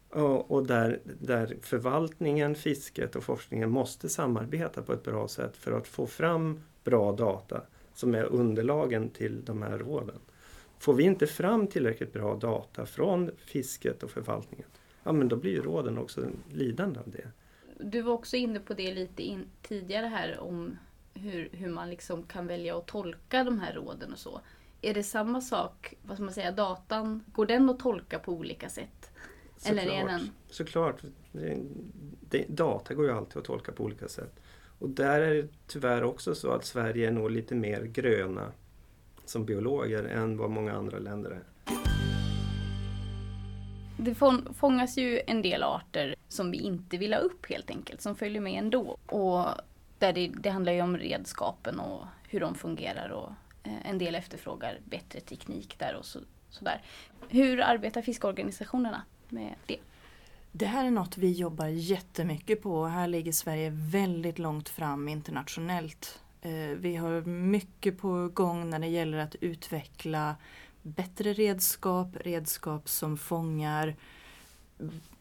Och, 0.08 0.50
och 0.50 0.66
där, 0.66 1.00
där 1.04 1.56
förvaltningen, 1.62 2.54
fisket 2.54 3.16
och 3.16 3.24
forskningen 3.24 3.70
måste 3.70 4.08
samarbeta 4.08 4.82
på 4.82 4.92
ett 4.92 5.04
bra 5.04 5.28
sätt 5.28 5.56
för 5.56 5.72
att 5.72 5.86
få 5.86 6.06
fram 6.06 6.60
bra 6.84 7.12
data 7.12 7.62
som 7.94 8.14
är 8.14 8.24
underlagen 8.24 9.10
till 9.10 9.44
de 9.44 9.62
här 9.62 9.78
råden. 9.78 10.18
Får 10.78 10.94
vi 10.94 11.04
inte 11.04 11.26
fram 11.26 11.66
tillräckligt 11.66 12.12
bra 12.12 12.36
data 12.36 12.86
från 12.86 13.30
fisket 13.36 14.02
och 14.02 14.10
förvaltningen, 14.10 14.68
ja 15.02 15.12
men 15.12 15.28
då 15.28 15.36
blir 15.36 15.52
ju 15.52 15.62
råden 15.62 15.98
också 15.98 16.26
lidande 16.52 17.00
av 17.00 17.10
det. 17.10 17.28
Du 17.80 18.02
var 18.02 18.12
också 18.12 18.36
inne 18.36 18.60
på 18.60 18.74
det 18.74 18.94
lite 18.94 19.22
in, 19.22 19.46
tidigare 19.62 20.06
här 20.06 20.38
om 20.40 20.78
hur, 21.14 21.48
hur 21.52 21.68
man 21.68 21.90
liksom 21.90 22.22
kan 22.22 22.46
välja 22.46 22.78
att 22.78 22.86
tolka 22.86 23.44
de 23.44 23.58
här 23.58 23.74
råden 23.74 24.12
och 24.12 24.18
så. 24.18 24.40
Är 24.80 24.94
det 24.94 25.02
samma 25.02 25.40
sak, 25.40 25.94
vad 26.02 26.16
ska 26.16 26.24
man 26.24 26.34
säga, 26.34 26.52
datan, 26.52 27.24
går 27.32 27.46
den 27.46 27.70
att 27.70 27.78
tolka 27.78 28.18
på 28.18 28.32
olika 28.32 28.68
sätt? 28.68 29.10
Såklart, 29.56 29.84
Eller 29.84 29.92
är 29.92 30.06
den... 30.06 30.30
såklart. 30.50 31.02
Det, 31.32 31.58
det, 32.30 32.44
data 32.48 32.94
går 32.94 33.04
ju 33.04 33.12
alltid 33.12 33.36
att 33.36 33.44
tolka 33.44 33.72
på 33.72 33.84
olika 33.84 34.08
sätt. 34.08 34.40
Och 34.78 34.90
där 34.90 35.20
är 35.20 35.34
det 35.34 35.48
tyvärr 35.66 36.04
också 36.04 36.34
så 36.34 36.52
att 36.52 36.64
Sverige 36.64 37.08
är 37.08 37.12
nog 37.12 37.30
lite 37.30 37.54
mer 37.54 37.82
gröna 37.82 38.52
som 39.24 39.44
biologer 39.44 40.04
än 40.04 40.36
vad 40.36 40.50
många 40.50 40.72
andra 40.72 40.98
länder 40.98 41.30
är. 41.30 41.42
Det 43.96 44.14
fångas 44.54 44.98
ju 44.98 45.20
en 45.26 45.42
del 45.42 45.62
arter 45.62 46.14
som 46.28 46.50
vi 46.50 46.58
inte 46.58 46.96
vill 46.96 47.12
ha 47.12 47.20
upp 47.20 47.50
helt 47.50 47.70
enkelt, 47.70 48.00
som 48.00 48.16
följer 48.16 48.40
med 48.40 48.58
ändå. 48.58 48.96
Och 49.06 49.46
där 49.98 50.12
det, 50.12 50.28
det 50.28 50.50
handlar 50.50 50.72
ju 50.72 50.82
om 50.82 50.96
redskapen 50.96 51.80
och 51.80 52.06
hur 52.28 52.40
de 52.40 52.54
fungerar 52.54 53.08
och 53.08 53.32
eh, 53.62 53.90
en 53.90 53.98
del 53.98 54.14
efterfrågar 54.14 54.78
bättre 54.84 55.20
teknik 55.20 55.78
där 55.78 55.94
och 55.94 56.04
så, 56.04 56.18
sådär. 56.48 56.82
Hur 57.28 57.60
arbetar 57.60 58.02
fiskorganisationerna 58.02 59.02
med 59.28 59.54
det? 59.66 59.78
Det 60.56 60.66
här 60.66 60.84
är 60.84 60.90
något 60.90 61.18
vi 61.18 61.32
jobbar 61.32 61.66
jättemycket 61.66 62.62
på. 62.62 62.84
Här 62.86 63.08
ligger 63.08 63.32
Sverige 63.32 63.70
väldigt 63.74 64.38
långt 64.38 64.68
fram 64.68 65.08
internationellt. 65.08 66.20
Eh, 66.42 66.76
vi 66.76 66.96
har 66.96 67.20
mycket 67.26 67.98
på 67.98 68.28
gång 68.34 68.70
när 68.70 68.78
det 68.78 68.86
gäller 68.86 69.18
att 69.18 69.34
utveckla 69.34 70.36
bättre 70.82 71.32
redskap, 71.32 72.08
redskap 72.20 72.88
som 72.88 73.16
fångar 73.16 73.96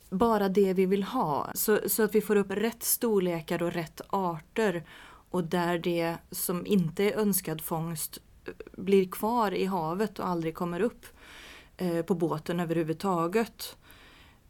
bara 0.10 0.50
det 0.50 0.74
vi 0.74 0.86
vill 0.86 1.04
ha. 1.04 1.52
Så, 1.56 1.80
så 1.88 2.04
att 2.04 2.16
vi 2.16 2.22
får 2.22 2.36
upp 2.36 2.52
rätt 2.52 2.84
storlekar 2.84 3.64
och 3.64 3.74
rätt 3.74 4.02
arter. 4.10 4.84
Och 5.30 5.44
där 5.44 5.78
det 5.78 6.16
som 6.32 6.66
inte 6.66 7.04
är 7.04 7.18
önskad 7.18 7.62
fångst 7.62 8.18
eh, 8.46 8.54
blir 8.72 9.08
kvar 9.08 9.54
i 9.54 9.66
havet 9.66 10.20
och 10.20 10.28
aldrig 10.28 10.56
kommer 10.56 10.80
upp 10.80 11.06
eh, 11.78 12.02
på 12.02 12.16
båten 12.16 12.60
överhuvudtaget. 12.60 13.78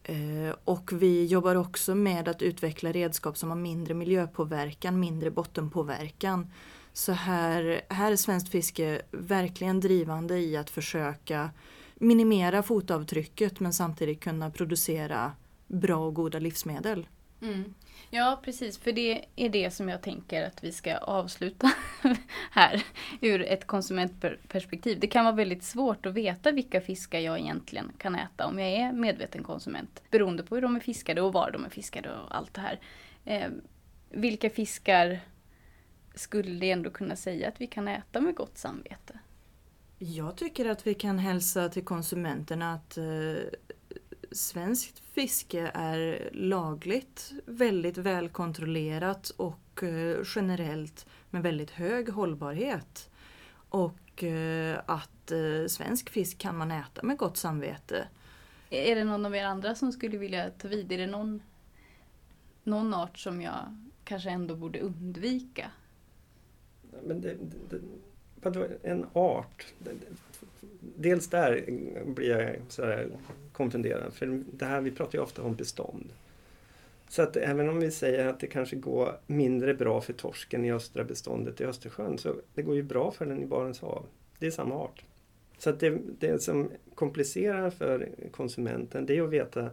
Eh, 0.04 0.56
och 0.64 0.92
vi 0.94 1.26
jobbar 1.26 1.56
också 1.56 1.96
med 1.96 2.28
att 2.28 2.42
utveckla 2.42 2.92
redskap 2.92 3.38
som 3.38 3.50
har 3.50 3.58
mindre 3.58 3.94
miljöpåverkan, 3.94 5.00
mindre 5.00 5.32
bottenpåverkan. 5.32 6.48
Så 6.94 7.12
här, 7.12 7.82
här 7.90 8.12
är 8.12 8.16
Svenskt 8.16 8.50
Fiske 8.50 9.02
verkligen 9.12 9.80
drivande 9.80 10.38
i 10.38 10.58
att 10.58 10.70
försöka 10.70 11.50
minimera 11.96 12.64
fotavtrycket 12.64 13.60
men 13.60 13.74
samtidigt 13.74 14.20
kunna 14.20 14.52
producera 14.52 15.32
bra 15.68 15.98
och 16.08 16.14
goda 16.14 16.40
livsmedel. 16.40 17.08
Mm. 17.44 17.74
Ja 18.10 18.40
precis, 18.44 18.78
för 18.78 18.92
det 18.92 19.26
är 19.36 19.50
det 19.50 19.72
som 19.72 19.90
jag 19.90 20.02
tänker 20.02 20.44
att 20.44 20.64
vi 20.64 20.72
ska 20.72 20.98
avsluta 20.98 21.72
här 22.52 22.84
ur 23.22 23.42
ett 23.42 23.68
konsumentperspektiv. 23.68 25.00
Det 25.00 25.08
kan 25.08 25.26
vara 25.26 25.36
väldigt 25.36 25.64
svårt 25.64 26.06
att 26.06 26.14
veta 26.14 26.52
vilka 26.52 26.82
fiskar 26.82 27.20
jag 27.20 27.40
egentligen 27.40 27.92
kan 27.98 28.16
äta 28.16 28.48
om 28.48 28.60
jag 28.60 28.70
är 28.70 28.94
medveten 28.94 29.44
konsument. 29.44 30.04
Beroende 30.12 30.44
på 30.44 30.56
hur 30.56 30.62
de 30.62 30.76
är 30.76 30.80
fiskade 30.80 31.22
och 31.22 31.34
var 31.34 31.52
de 31.52 31.66
är 31.66 31.70
fiskade 31.70 32.10
och 32.12 32.36
allt 32.36 32.54
det 32.54 32.62
här. 32.62 32.80
Eh, 33.26 33.50
vilka 34.10 34.50
fiskar 34.50 35.20
skulle 36.16 36.60
det 36.60 36.72
ändå 36.72 36.90
kunna 36.90 37.16
säga 37.16 37.48
att 37.48 37.62
vi 37.62 37.68
kan 37.68 37.88
äta 37.88 38.22
med 38.22 38.36
gott 38.36 38.58
samvete? 38.58 39.20
Jag 39.98 40.36
tycker 40.36 40.70
att 40.70 40.88
vi 40.88 40.94
kan 40.94 41.20
hälsa 41.20 41.70
till 41.70 41.86
konsumenterna 41.86 42.74
att 42.74 42.98
eh, 42.98 43.04
svenskt 44.34 45.00
fiske 45.00 45.72
är 45.74 46.30
lagligt, 46.34 47.32
väldigt 47.46 47.98
välkontrollerat 47.98 49.30
och 49.30 49.84
eh, 49.84 50.18
generellt 50.36 51.06
med 51.30 51.44
väldigt 51.44 51.72
hög 51.72 52.10
hållbarhet. 52.10 53.10
Och 53.70 54.24
eh, 54.24 54.80
att 54.86 55.32
eh, 55.32 55.68
svensk 55.68 56.10
fisk 56.10 56.38
kan 56.38 56.58
man 56.58 56.72
äta 56.72 57.04
med 57.04 57.18
gott 57.18 57.38
samvete. 57.38 58.08
Är 58.70 58.96
det 58.96 59.04
någon 59.04 59.26
av 59.26 59.36
er 59.36 59.46
andra 59.46 59.76
som 59.76 59.92
skulle 59.92 60.18
vilja 60.18 60.50
ta 60.50 60.68
vid? 60.68 60.92
Är 60.92 60.98
det 60.98 61.08
någon, 61.08 61.42
någon 62.64 62.94
art 62.94 63.18
som 63.18 63.42
jag 63.42 63.78
kanske 64.04 64.30
ändå 64.30 64.56
borde 64.56 64.80
undvika? 64.80 65.72
Men 67.04 67.22
det, 67.22 67.38
det, 67.70 67.80
en 68.84 69.06
art? 69.14 69.74
Dels 70.80 71.28
där 71.28 71.66
blir 72.06 72.30
jag 72.30 72.56
konfunderad. 73.52 74.14
För 74.14 74.44
det 74.52 74.66
här, 74.66 74.82
vi 74.82 74.92
pratar 74.92 75.18
ju 75.18 75.24
ofta 75.24 75.42
om 75.42 75.56
bestånd. 75.56 76.10
Så 77.10 77.22
att 77.22 77.38
även 77.38 77.70
om 77.70 77.80
vi 77.80 77.92
säger 77.92 78.28
att 78.28 78.40
det 78.40 78.48
kanske 78.48 78.76
går 78.76 79.18
mindre 79.28 79.74
bra 79.74 80.02
för 80.02 80.14
torsken 80.14 80.66
i 80.66 80.72
östra 80.72 81.04
beståndet 81.04 81.62
i 81.62 81.66
Östersjön 81.66 82.18
så 82.18 82.36
det 82.54 82.62
går 82.62 82.76
ju 82.76 82.84
bra 82.84 83.12
för 83.12 83.26
den 83.26 83.44
i 83.44 83.46
Barents 83.46 83.80
hav. 83.80 84.06
Det 84.40 84.48
är 84.48 84.52
samma 84.52 84.76
art. 84.76 85.04
Så 85.58 85.70
att 85.70 85.80
det, 85.80 85.98
det 86.20 86.44
som 86.44 86.70
komplicerar 86.96 87.70
för 87.70 88.10
konsumenten 88.32 89.06
det 89.06 89.18
är 89.18 89.22
att 89.24 89.30
veta 89.30 89.70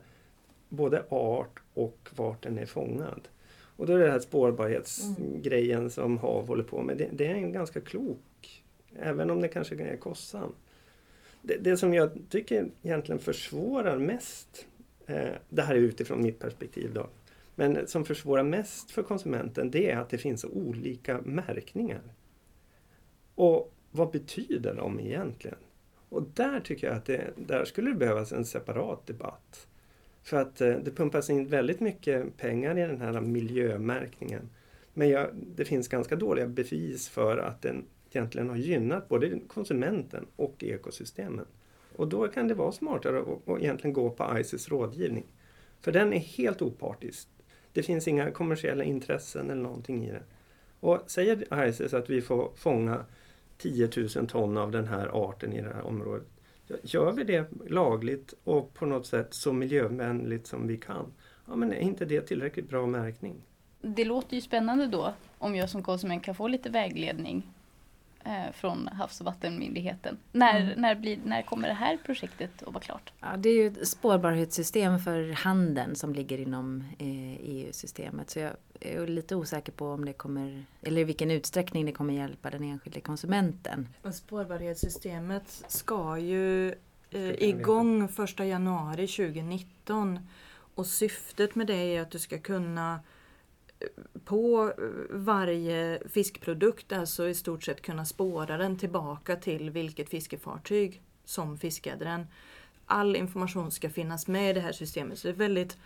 både 0.69 1.05
art 1.09 1.61
och 1.75 2.09
vart 2.17 2.43
den 2.43 2.59
är 2.59 2.67
fångad. 2.67 3.29
Och 3.77 3.87
då 3.87 3.93
är 3.93 3.99
det 3.99 4.05
den 4.05 4.13
här 4.13 4.21
spårbarhetsgrejen 4.21 5.79
mm. 5.79 5.91
som 5.91 6.19
HaV 6.19 6.47
håller 6.47 6.65
på 6.65 6.83
med. 6.83 6.97
Det, 6.97 7.09
det, 7.13 7.27
är 7.27 7.35
en 7.35 7.53
ganska 7.53 7.81
klok, 7.81 8.19
även 8.99 9.31
om 9.31 9.41
det 9.41 9.49
kanske 9.49 9.75
är 9.75 9.97
kostsam. 9.97 10.53
Det, 11.43 11.57
det 11.57 11.77
som 11.77 11.95
jag 11.95 12.11
tycker 12.29 12.71
egentligen 12.83 13.19
försvårar 13.19 13.99
mest, 13.99 14.67
eh, 15.07 15.33
det 15.49 15.63
här 15.63 15.75
är 15.75 15.79
utifrån 15.79 16.23
mitt 16.23 16.39
perspektiv 16.39 16.95
då, 16.95 17.07
men 17.55 17.87
som 17.87 18.05
försvårar 18.05 18.43
mest 18.43 18.91
för 18.91 19.03
konsumenten 19.03 19.71
det 19.71 19.91
är 19.91 19.97
att 19.97 20.11
det 20.11 20.19
finns 20.19 20.45
olika 20.45 21.21
märkningar. 21.21 22.03
Och 23.35 23.75
vad 23.91 24.11
betyder 24.11 24.75
de 24.75 25.01
egentligen? 25.01 25.59
Och 26.09 26.23
där 26.35 26.61
tycker 26.61 26.87
jag 26.87 26.97
att 26.97 27.05
det, 27.05 27.31
där 27.37 27.65
skulle 27.65 27.91
det 27.91 27.97
behövas 27.97 28.33
en 28.33 28.45
separat 28.45 29.07
debatt. 29.07 29.67
För 30.23 30.37
att 30.37 30.61
eh, 30.61 30.75
det 30.75 30.91
pumpas 30.91 31.31
in 31.31 31.47
väldigt 31.47 31.81
mycket 31.81 32.37
pengar 32.37 32.79
i 32.79 32.81
den 32.81 33.01
här 33.01 33.21
miljömärkningen. 33.21 34.51
Men 34.95 35.09
jag, 35.09 35.31
det 35.35 35.65
finns 35.65 35.89
ganska 35.89 36.17
dåliga 36.17 36.47
bevis 36.47 37.09
för 37.09 37.39
att 37.39 37.63
den 37.63 37.85
egentligen 38.11 38.49
har 38.49 38.57
gynnat 38.57 39.09
både 39.09 39.41
konsumenten 39.49 40.27
och 40.37 40.65
ekosystemen. 40.65 41.47
Och 41.97 42.09
då 42.09 42.29
kan 42.29 42.49
det 42.49 42.55
vara 42.55 42.73
smartare 42.73 43.21
att, 43.21 43.61
egentligen 43.61 43.93
gå 43.93 44.11
på 44.11 44.39
ICES 44.39 44.69
rådgivning. 44.69 45.27
För 45.81 45.93
den 45.93 46.13
är 46.13 46.19
helt 46.19 46.63
opartisk. 46.63 47.29
Det 47.73 47.83
finns 47.83 48.09
inga 48.09 48.31
kommersiella 48.31 48.85
intressen 48.85 49.51
eller 49.51 49.63
någonting 49.63 50.05
i 50.05 50.11
den. 50.11 50.23
Och 50.81 50.99
säger 51.07 51.67
ICES 51.69 51.95
att 51.95 52.11
vi 52.11 52.23
får 52.23 52.51
fånga 52.57 53.05
10 53.59 53.91
000 54.17 54.27
ton 54.27 54.57
av 54.57 54.71
den 54.71 54.87
här 54.87 55.29
arten 55.29 55.53
i 55.53 55.63
det 55.63 55.73
här 55.75 55.83
området. 55.83 56.27
Gör 56.83 57.13
vi 57.13 57.25
det 57.25 57.47
lagligt 57.69 58.35
och 58.45 58.75
på 58.75 58.87
något 58.87 59.07
sätt 59.07 59.35
så 59.35 59.53
miljövänligt 59.53 60.47
som 60.47 60.67
vi 60.67 60.77
kan, 60.77 61.13
ja 61.47 61.57
men 61.57 61.73
är 61.73 61.81
inte 61.81 62.05
det 62.05 62.21
tillräckligt 62.21 62.69
bra 62.69 62.87
märkning? 62.87 63.35
Det 63.83 64.05
låter 64.05 64.35
ju 64.35 64.41
spännande 64.41 64.87
då 64.87 65.15
om 65.39 65.57
jag 65.57 65.71
som 65.71 65.83
konsument 65.83 66.25
kan 66.25 66.35
få 66.35 66.49
lite 66.49 66.71
vägledning 66.71 67.53
från 68.53 68.89
Havs 68.89 69.21
och 69.21 69.27
vattenmyndigheten. 69.27 70.19
När, 70.33 70.61
mm. 70.61 70.81
när, 70.81 70.95
blir, 70.95 71.19
när 71.25 71.43
kommer 71.43 71.69
det 71.69 71.75
här 71.75 71.97
projektet 71.97 72.63
att 72.63 72.73
vara 72.73 72.85
klart? 72.85 73.13
Ja, 73.21 73.37
det 73.37 73.49
är 73.49 73.55
ju 73.55 73.67
ett 73.67 73.89
spårbarhetssystem 73.89 74.99
för 74.99 75.33
handeln 75.33 75.97
som 75.97 76.15
ligger 76.15 76.39
inom 76.39 76.85
eh, 76.99 77.35
EU-systemet. 77.41 78.31
Så 78.31 78.39
jag 78.39 78.53
är 78.81 79.07
lite 79.07 79.37
osäker 79.37 79.73
på 79.73 79.87
om 79.87 80.05
det 80.05 80.13
kommer, 80.13 80.65
eller 80.83 81.01
i 81.01 81.05
vilken 81.05 81.31
utsträckning 81.31 81.87
det 81.87 81.93
kommer 81.93 82.15
hjälpa 82.15 82.51
den 82.51 82.63
enskilde 82.63 83.01
konsumenten. 83.01 83.89
Och 84.03 84.15
spårbarhetssystemet 84.15 85.65
ska 85.69 86.19
ju 86.19 86.69
eh, 87.11 87.43
igång 87.43 88.05
1 88.05 88.39
januari 88.39 89.07
2019 89.07 90.19
och 90.75 90.87
syftet 90.87 91.55
med 91.55 91.67
det 91.67 91.97
är 91.97 92.03
att 92.03 92.11
du 92.11 92.19
ska 92.19 92.39
kunna 92.39 93.01
på 94.25 94.73
eh, 94.79 94.85
varje 95.11 96.03
fiskprodukt 96.09 96.93
alltså 96.93 97.29
i 97.29 97.35
stort 97.35 97.65
sett 97.65 97.83
kunna 97.83 98.05
spåra 98.05 98.57
den 98.57 98.79
tillbaka 98.79 99.37
till 99.37 99.71
vilket 99.71 100.09
fiskefartyg 100.09 101.03
som 101.25 101.59
fiskade 101.59 102.05
den. 102.05 102.27
All 102.87 103.17
information 103.17 103.71
ska 103.71 103.91
finnas 103.91 104.27
med 104.27 104.51
i 104.51 104.53
det 104.53 104.61
här 104.61 104.73
systemet. 104.73 105.19
Så 105.19 105.27
det 105.27 105.31
är 105.31 105.33
ett 105.33 105.41
väldigt 105.41 105.79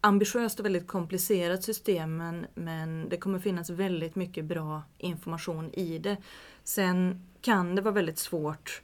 ambitiöst 0.00 0.58
och 0.58 0.64
väldigt 0.64 0.86
komplicerat 0.86 1.64
system 1.64 2.16
men, 2.16 2.46
men 2.54 3.08
det 3.08 3.16
kommer 3.16 3.38
finnas 3.38 3.70
väldigt 3.70 4.14
mycket 4.14 4.44
bra 4.44 4.82
information 4.98 5.70
i 5.72 5.98
det. 5.98 6.16
Sen 6.64 7.26
kan 7.40 7.74
det 7.74 7.82
vara 7.82 7.94
väldigt 7.94 8.18
svårt 8.18 8.82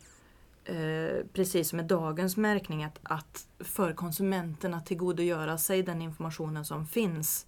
Eh, 0.68 1.24
precis 1.32 1.68
som 1.68 1.76
med 1.76 1.86
dagens 1.86 2.36
märkning, 2.36 2.84
att, 2.84 2.98
att 3.02 3.48
för 3.58 3.92
konsumenterna 3.92 4.80
tillgodogöra 4.80 5.58
sig 5.58 5.82
den 5.82 6.02
informationen 6.02 6.64
som 6.64 6.86
finns. 6.86 7.46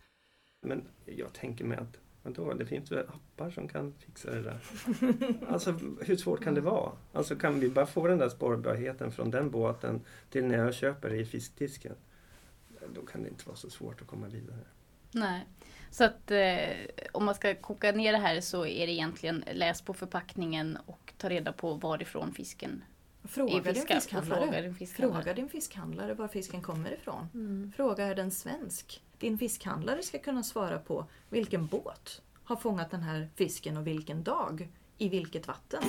Men 0.60 0.88
jag 1.04 1.32
tänker 1.32 1.64
mig 1.64 1.78
att 1.78 1.98
Vadå, 2.22 2.52
det 2.52 2.66
finns 2.66 2.92
väl 2.92 3.06
appar 3.08 3.50
som 3.50 3.68
kan 3.68 3.94
fixa 3.98 4.30
det 4.30 4.42
där? 4.42 4.58
Alltså 5.48 5.72
hur 6.00 6.16
svårt 6.16 6.44
kan 6.44 6.54
det 6.54 6.60
vara? 6.60 6.92
Alltså 7.12 7.36
kan 7.36 7.60
vi 7.60 7.68
bara 7.68 7.86
få 7.86 8.06
den 8.06 8.18
där 8.18 8.28
spårbarheten 8.28 9.12
från 9.12 9.30
den 9.30 9.50
båten 9.50 10.00
till 10.30 10.44
när 10.44 10.58
jag 10.58 10.74
köper 10.74 11.10
det 11.10 11.16
i 11.16 11.24
fiskdisken? 11.24 11.94
Då 12.94 13.02
kan 13.02 13.22
det 13.22 13.28
inte 13.28 13.46
vara 13.46 13.56
så 13.56 13.70
svårt 13.70 14.00
att 14.00 14.06
komma 14.06 14.26
vidare. 14.26 14.64
Nej, 15.12 15.46
så 15.90 16.04
att 16.04 16.30
eh, 16.30 17.06
om 17.12 17.24
man 17.24 17.34
ska 17.34 17.54
koka 17.54 17.92
ner 17.92 18.12
det 18.12 18.18
här 18.18 18.40
så 18.40 18.66
är 18.66 18.86
det 18.86 18.92
egentligen 18.92 19.44
läs 19.52 19.82
på 19.82 19.94
förpackningen 19.94 20.78
och 20.86 21.12
ta 21.16 21.28
reda 21.28 21.52
på 21.52 21.74
varifrån 21.74 22.34
fisken 22.34 22.84
Fråga 23.24 23.72
din, 23.72 23.86
fiskhandlare. 23.86 24.40
Fråga 24.40 24.62
din 24.62 24.74
fiskhandlare. 24.74 25.22
Fråga 25.22 25.34
din 25.34 25.48
fiskhandlare 25.48 26.14
var 26.14 26.28
fisken 26.28 26.62
kommer 26.62 26.92
ifrån. 26.92 27.28
Mm. 27.34 27.72
Fråga 27.76 28.04
är 28.04 28.14
den 28.14 28.30
svensk? 28.30 29.02
Din 29.18 29.38
fiskhandlare 29.38 30.02
ska 30.02 30.18
kunna 30.18 30.42
svara 30.42 30.78
på 30.78 31.06
vilken 31.28 31.66
båt 31.66 32.22
har 32.44 32.56
fångat 32.56 32.90
den 32.90 33.02
här 33.02 33.28
fisken 33.36 33.76
och 33.76 33.86
vilken 33.86 34.22
dag, 34.22 34.68
i 34.98 35.08
vilket 35.08 35.46
vatten. 35.46 35.82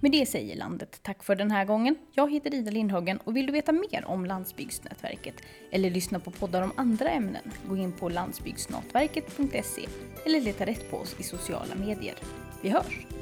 Med 0.00 0.12
det 0.12 0.26
säger 0.26 0.56
landet 0.56 1.00
tack 1.02 1.22
för 1.22 1.36
den 1.36 1.50
här 1.50 1.64
gången. 1.64 1.96
Jag 2.12 2.32
heter 2.32 2.54
Ida 2.54 2.70
Lindhagen 2.70 3.18
och 3.18 3.36
vill 3.36 3.46
du 3.46 3.52
veta 3.52 3.72
mer 3.72 4.04
om 4.06 4.26
Landsbygdsnätverket 4.26 5.34
eller 5.70 5.90
lyssna 5.90 6.20
på 6.20 6.30
poddar 6.30 6.62
om 6.62 6.72
andra 6.76 7.10
ämnen, 7.10 7.52
gå 7.68 7.76
in 7.76 7.92
på 7.92 8.08
landsbygdsnätverket.se 8.08 9.88
eller 10.26 10.40
leta 10.40 10.66
rätt 10.66 10.90
på 10.90 10.96
oss 10.96 11.16
i 11.18 11.22
sociala 11.22 11.74
medier. 11.74 12.14
Vi 12.62 12.68
hörs! 12.68 13.21